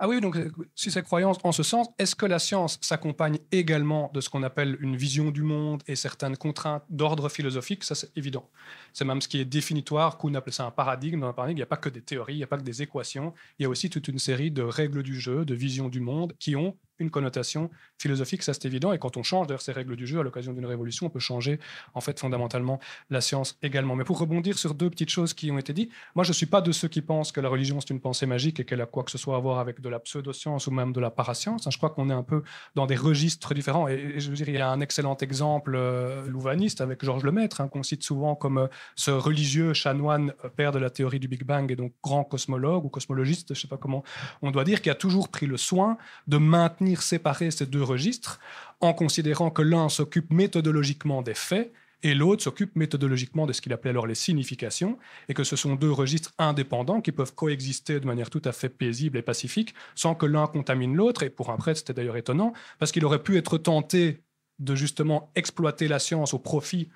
[0.01, 3.37] Ah oui, donc euh, si cette croyance en ce sens, est-ce que la science s'accompagne
[3.51, 7.83] également de ce qu'on appelle une vision du monde et certaines contraintes d'ordre philosophique?
[7.83, 8.49] Ça, c'est évident.
[8.93, 11.19] C'est même ce qui est définitoire, qu'on appelle ça un paradigme.
[11.19, 12.63] Dans un paradigme, il n'y a pas que des théories, il n'y a pas que
[12.63, 15.89] des équations, il y a aussi toute une série de règles du jeu, de visions
[15.89, 18.93] du monde qui ont une connotation philosophique, ça c'est évident.
[18.93, 21.19] Et quand on change d'ailleurs ces règles du jeu à l'occasion d'une révolution, on peut
[21.19, 21.59] changer
[21.93, 22.79] en fait fondamentalement
[23.09, 23.95] la science également.
[23.95, 26.45] Mais pour rebondir sur deux petites choses qui ont été dites, moi je ne suis
[26.45, 28.85] pas de ceux qui pensent que la religion c'est une pensée magique et qu'elle a
[28.85, 31.67] quoi que ce soit à voir avec de la pseudo-science ou même de la parascience.
[31.69, 32.43] Je crois qu'on est un peu
[32.75, 33.87] dans des registres différents.
[33.87, 37.61] Et, je veux dire, il y a un excellent exemple euh, louvaniste avec Georges Lemaître,
[37.61, 41.27] hein, qu'on cite souvent comme euh, ce religieux chanoine euh, père de la théorie du
[41.27, 44.03] Big Bang et donc grand cosmologue ou cosmologiste, je ne sais pas comment
[44.41, 45.97] on doit dire, qui a toujours pris le soin
[46.27, 48.39] de maintenir séparer ces deux registres
[48.79, 51.71] en considérant que l'un s'occupe méthodologiquement des faits
[52.01, 55.75] et l'autre s'occupe méthodologiquement de ce qu'il appelait alors les significations, et que ce sont
[55.75, 60.15] deux registres indépendants qui peuvent coexister de manière tout à fait paisible et pacifique, sans
[60.15, 61.23] que l'un contamine l'autre.
[61.23, 64.23] Et pour un prêtre, c'était d'ailleurs étonnant, parce qu'il aurait pu être tenté
[64.59, 66.89] de justement exploiter la science au profit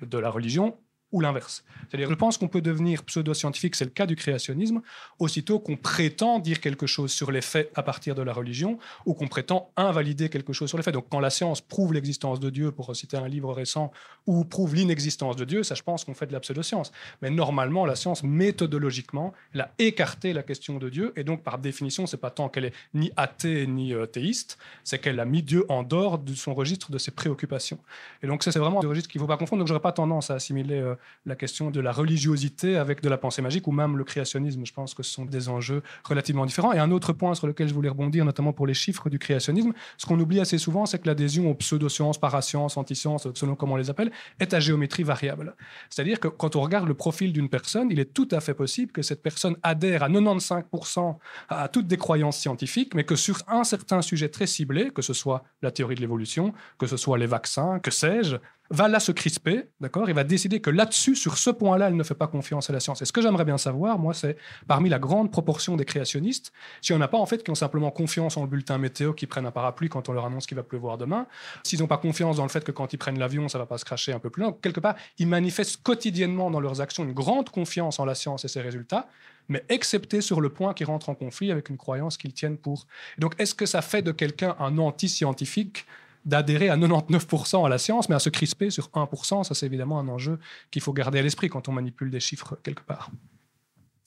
[0.00, 0.78] de la religion,
[1.12, 1.64] ou l'inverse.
[1.88, 4.80] C'est-à-dire, je pense qu'on peut devenir pseudo-scientifique, c'est le cas du créationnisme,
[5.18, 9.14] aussitôt qu'on prétend dire quelque chose sur les faits à partir de la religion, ou
[9.14, 10.94] qu'on prétend invalider quelque chose sur les faits.
[10.94, 13.92] Donc, quand la science prouve l'existence de Dieu, pour citer un livre récent,
[14.26, 16.92] ou prouve l'inexistence de Dieu, ça, je pense qu'on fait de la pseudo-science.
[17.20, 21.58] Mais normalement, la science, méthodologiquement, elle a écarté la question de Dieu, et donc, par
[21.58, 25.42] définition, c'est pas tant qu'elle est ni athée ni euh, théiste, c'est qu'elle a mis
[25.42, 27.78] Dieu en dehors de son registre de ses préoccupations.
[28.22, 29.60] Et donc, ça, c'est vraiment un registre qu'il ne faut pas confondre.
[29.60, 30.94] Donc, j'aurais pas tendance à assimiler euh,
[31.26, 34.64] la question de la religiosité avec de la pensée magique ou même le créationnisme.
[34.64, 36.72] Je pense que ce sont des enjeux relativement différents.
[36.72, 39.72] Et un autre point sur lequel je voulais rebondir, notamment pour les chiffres du créationnisme,
[39.96, 43.76] ce qu'on oublie assez souvent, c'est que l'adhésion aux pseudosciences, parasciences, antisciences, selon comment on
[43.76, 45.54] les appelle, est à géométrie variable.
[45.90, 48.92] C'est-à-dire que quand on regarde le profil d'une personne, il est tout à fait possible
[48.92, 51.16] que cette personne adhère à 95%
[51.48, 55.12] à toutes des croyances scientifiques, mais que sur un certain sujet très ciblé, que ce
[55.12, 58.36] soit la théorie de l'évolution, que ce soit les vaccins, que sais-je,
[58.72, 62.02] va là se crisper, d'accord Il va décider que là-dessus, sur ce point-là, elle ne
[62.02, 63.02] fait pas confiance à la science.
[63.02, 66.96] Et ce que j'aimerais bien savoir, moi, c'est parmi la grande proportion des créationnistes, s'il
[66.96, 69.26] n'y en a pas en fait qui ont simplement confiance en le bulletin météo, qui
[69.26, 71.26] prennent un parapluie quand on leur annonce qu'il va pleuvoir demain,
[71.64, 73.78] s'ils n'ont pas confiance dans le fait que quand ils prennent l'avion, ça va pas
[73.78, 74.56] se cracher un peu plus loin.
[74.62, 78.48] Quelque part, ils manifestent quotidiennement dans leurs actions une grande confiance en la science et
[78.48, 79.08] ses résultats,
[79.48, 82.86] mais excepté sur le point qui rentre en conflit avec une croyance qu'ils tiennent pour.
[83.18, 85.86] donc, est-ce que ça fait de quelqu'un un anti-scientifique
[86.24, 89.98] d'adhérer à 99% à la science, mais à se crisper sur 1%, ça c'est évidemment
[89.98, 90.38] un enjeu
[90.70, 93.10] qu'il faut garder à l'esprit quand on manipule des chiffres quelque part.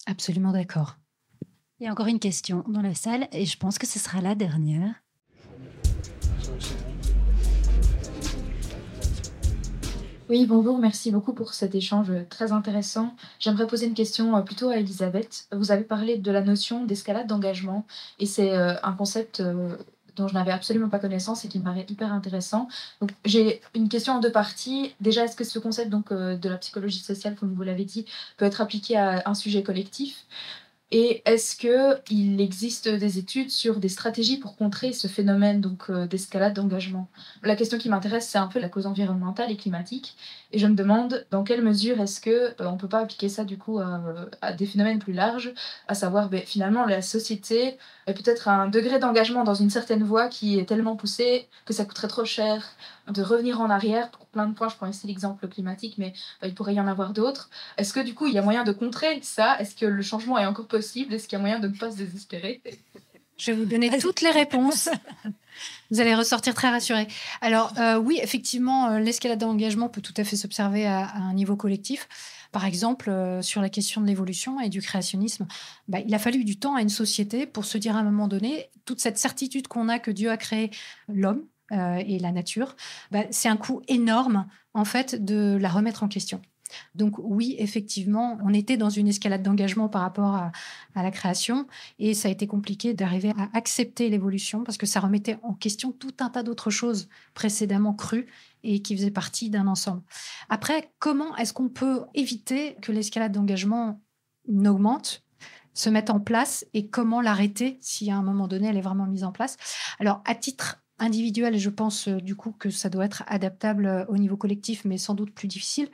[0.05, 0.97] Absolument d'accord.
[1.79, 4.21] Il y a encore une question dans la salle et je pense que ce sera
[4.21, 4.93] la dernière.
[10.27, 13.15] Oui, bonjour, merci beaucoup pour cet échange très intéressant.
[13.37, 15.47] J'aimerais poser une question euh, plutôt à Elisabeth.
[15.51, 17.85] Vous avez parlé de la notion d'escalade d'engagement
[18.17, 19.77] et c'est euh, un concept euh,
[20.15, 22.67] dont je n'avais absolument pas connaissance et qui me paraît hyper intéressant.
[23.25, 24.93] J'ai une question en deux parties.
[25.01, 28.05] Déjà, est-ce que ce concept donc euh, de la psychologie sociale, comme vous l'avez dit,
[28.37, 30.25] peut être appliqué à un sujet collectif?
[30.91, 36.05] Et est-ce qu'il existe des études sur des stratégies pour contrer ce phénomène donc euh,
[36.05, 37.09] d'escalade d'engagement?
[37.43, 40.15] La question qui m'intéresse, c'est un peu la cause environnementale et climatique.
[40.55, 43.43] Et je me demande dans quelle mesure est-ce que euh, on peut pas appliquer ça
[43.43, 45.53] du coup à, des phénomènes plus larges,
[45.89, 47.77] à savoir ben, finalement la société
[48.07, 51.83] est peut-être un degré d'engagement dans une certaine voie qui est tellement poussé que ça
[51.83, 52.71] coûterait trop cher
[53.09, 54.69] de revenir en arrière pour plein de points.
[54.69, 57.49] Je prends ici l'exemple climatique, mais ben, il pourrait y en avoir d'autres.
[57.77, 59.59] Est-ce que du coup il y a moyen de contrer ça?
[59.59, 61.13] Est-ce que le changement est encore possible?
[61.13, 62.61] Est-ce qu'il y a moyen de ne pas se désespérer?
[63.37, 64.89] Je vais vous donner toutes les réponses.
[65.91, 67.07] Vous allez ressortir très rassuré.
[67.41, 71.55] Alors euh, oui, effectivement, euh, l'escalade d'engagement peut tout à fait s'observer à, un niveau
[71.55, 72.07] collectif.
[72.51, 75.47] Par exemple, euh, sur la question de l'évolution et du créationnisme,
[75.87, 78.27] bah, il a fallu du temps à une société pour se dire à un moment
[78.27, 80.71] donné, toute cette certitude qu'on a que Dieu a créé
[81.07, 82.75] l'homme et la nature,
[83.11, 86.39] bah, c'est un coût énorme en fait de la remettre en question.
[86.95, 90.51] Donc oui, effectivement, on était dans une escalade d'engagement par rapport à,
[90.95, 91.67] la création
[91.99, 95.91] et ça a été compliqué d'arriver à accepter l'évolution parce que ça remettait en question
[95.91, 98.27] tout un tas d'autres choses précédemment crues
[98.63, 100.01] et qui faisaient partie d'un ensemble.
[100.49, 104.01] Après, comment est-ce qu'on peut éviter que l'escalade d'engagement
[104.47, 105.23] n'augmente
[105.73, 109.05] se mette en place et comment l'arrêter si à un moment donné elle est vraiment
[109.05, 109.57] mise en place?
[109.99, 114.05] Alors, à titre individuel, je pense euh, du coup que ça doit être adaptable euh,
[114.07, 115.89] au niveau collectif, mais sans doute plus difficile.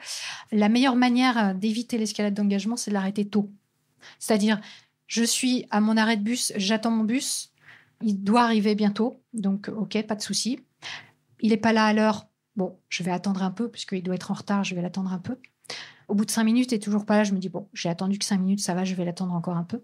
[0.51, 3.51] La meilleure manière euh, d'éviter l'escalade d'engagement, c'est de l'arrêter tôt.
[4.19, 4.59] C'est-à-dire,
[5.07, 7.51] je suis à mon arrêt de bus, j'attends mon bus,
[8.01, 10.59] il doit arriver bientôt, donc ok, pas de souci.
[11.39, 14.31] Il n'est pas là à l'heure, bon, je vais attendre un peu, puisqu'il doit être
[14.31, 15.37] en retard, je vais l'attendre un peu.
[16.07, 18.19] Au bout de cinq minutes, n'est toujours pas là, je me dis, bon, j'ai attendu
[18.19, 19.81] que cinq minutes, ça va, je vais l'attendre encore un peu.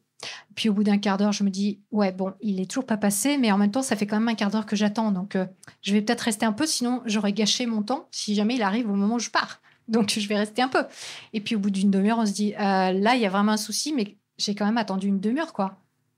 [0.56, 2.98] Puis au bout d'un quart d'heure, je me dis, ouais, bon, il est toujours pas
[2.98, 5.12] passé, mais en même temps, ça fait quand même un quart d'heure que j'attends.
[5.12, 5.46] Donc, euh,
[5.82, 8.90] je vais peut-être rester un peu, sinon j'aurais gâché mon temps si jamais il arrive
[8.90, 9.62] au moment où je pars.
[9.88, 10.84] Donc, je vais rester un peu.
[11.32, 13.54] Et puis au bout d'une demi-heure, on se dit, euh, là, il y a vraiment
[13.54, 15.78] un souci, mais j'ai quand même attendu une demi-heure, quoi.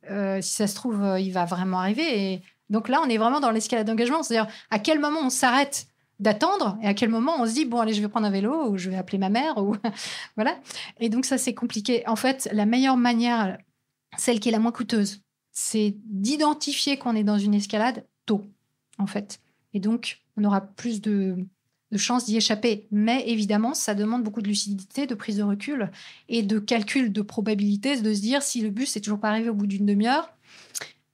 [0.09, 2.33] Euh, si ça se trouve, il va vraiment arriver.
[2.33, 2.41] Et
[2.71, 4.23] donc là, on est vraiment dans l'escalade d'engagement.
[4.23, 5.88] C'est-à-dire, à quel moment on s'arrête
[6.19, 8.69] d'attendre et à quel moment on se dit bon allez je vais prendre un vélo
[8.69, 9.75] ou je vais appeler ma mère ou
[10.35, 10.57] voilà
[10.99, 13.57] et donc ça c'est compliqué en fait la meilleure manière
[14.17, 15.21] celle qui est la moins coûteuse.
[15.51, 18.45] C'est d'identifier qu'on est dans une escalade tôt,
[18.97, 19.39] en fait.
[19.73, 21.37] Et donc, on aura plus de,
[21.95, 22.87] chances d'y échapper.
[22.91, 25.91] Mais évidemment, ça demande beaucoup de lucidité, de prise de recul
[26.27, 29.49] et de calcul de probabilité, de se dire si le bus n'est toujours pas arrivé
[29.49, 30.31] au bout d'une demi-heure,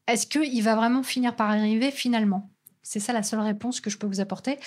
[0.07, 2.49] est-ce qu'il va vraiment finir par arriver finalement?
[2.85, 4.59] C'est ça la seule réponse que je peux vous apporter.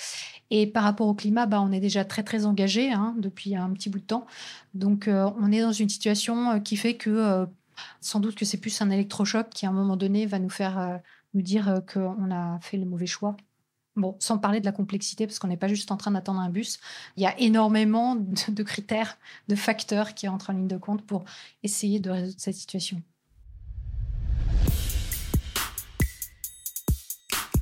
[0.51, 3.71] Et par rapport au climat, bah, on est déjà très très engagé hein, depuis un
[3.71, 4.27] petit bout de temps.
[4.73, 7.45] Donc euh, on est dans une situation euh, qui fait que euh,
[8.01, 10.99] sans doute que c'est plus un électrochoc qui, à un moment donné, va nous faire
[11.33, 13.37] nous dire qu'on a fait le mauvais choix.
[13.95, 16.49] Bon, sans parler de la complexité, parce qu'on n'est pas juste en train d'attendre un
[16.49, 16.79] bus.
[17.15, 19.17] Il y a énormément de, critères,
[19.47, 21.23] de facteurs qui entrent en ligne de compte pour
[21.63, 23.01] essayer de résoudre cette situation.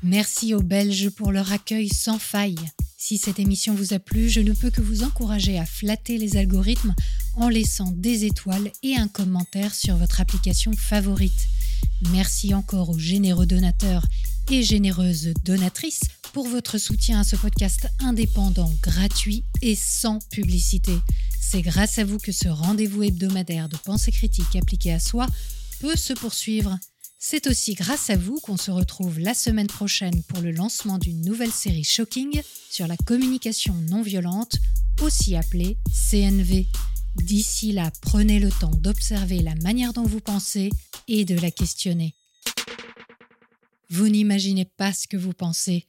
[0.04, 2.56] Merci aux Belges pour leur accueil sans faille.
[2.98, 6.38] Si cette émission vous a plu, je ne peux que vous encourager à flatter les
[6.38, 6.93] algorithmes
[7.36, 11.48] en laissant des étoiles et un commentaire sur votre application favorite.
[12.12, 14.06] Merci encore aux généreux donateurs
[14.52, 16.02] et généreuses donatrices
[16.34, 20.93] pour votre soutien à ce podcast indépendant, gratuit et sans publicité.
[21.41, 25.28] C'est grâce à vous que ce rendez-vous hebdomadaire de pensée critique appliquée à soi
[25.80, 26.78] peut se poursuivre.
[27.20, 31.22] C'est aussi grâce à vous qu'on se retrouve la semaine prochaine pour le lancement d'une
[31.22, 34.57] nouvelle série Shocking sur la communication non violente,
[35.01, 35.78] aussi appelée
[36.11, 36.68] CNV.
[37.15, 40.70] D'ici là, prenez le temps d'observer la manière dont vous pensez
[41.07, 42.13] et de la questionner.
[43.89, 45.88] Vous n'imaginez pas ce que vous pensez.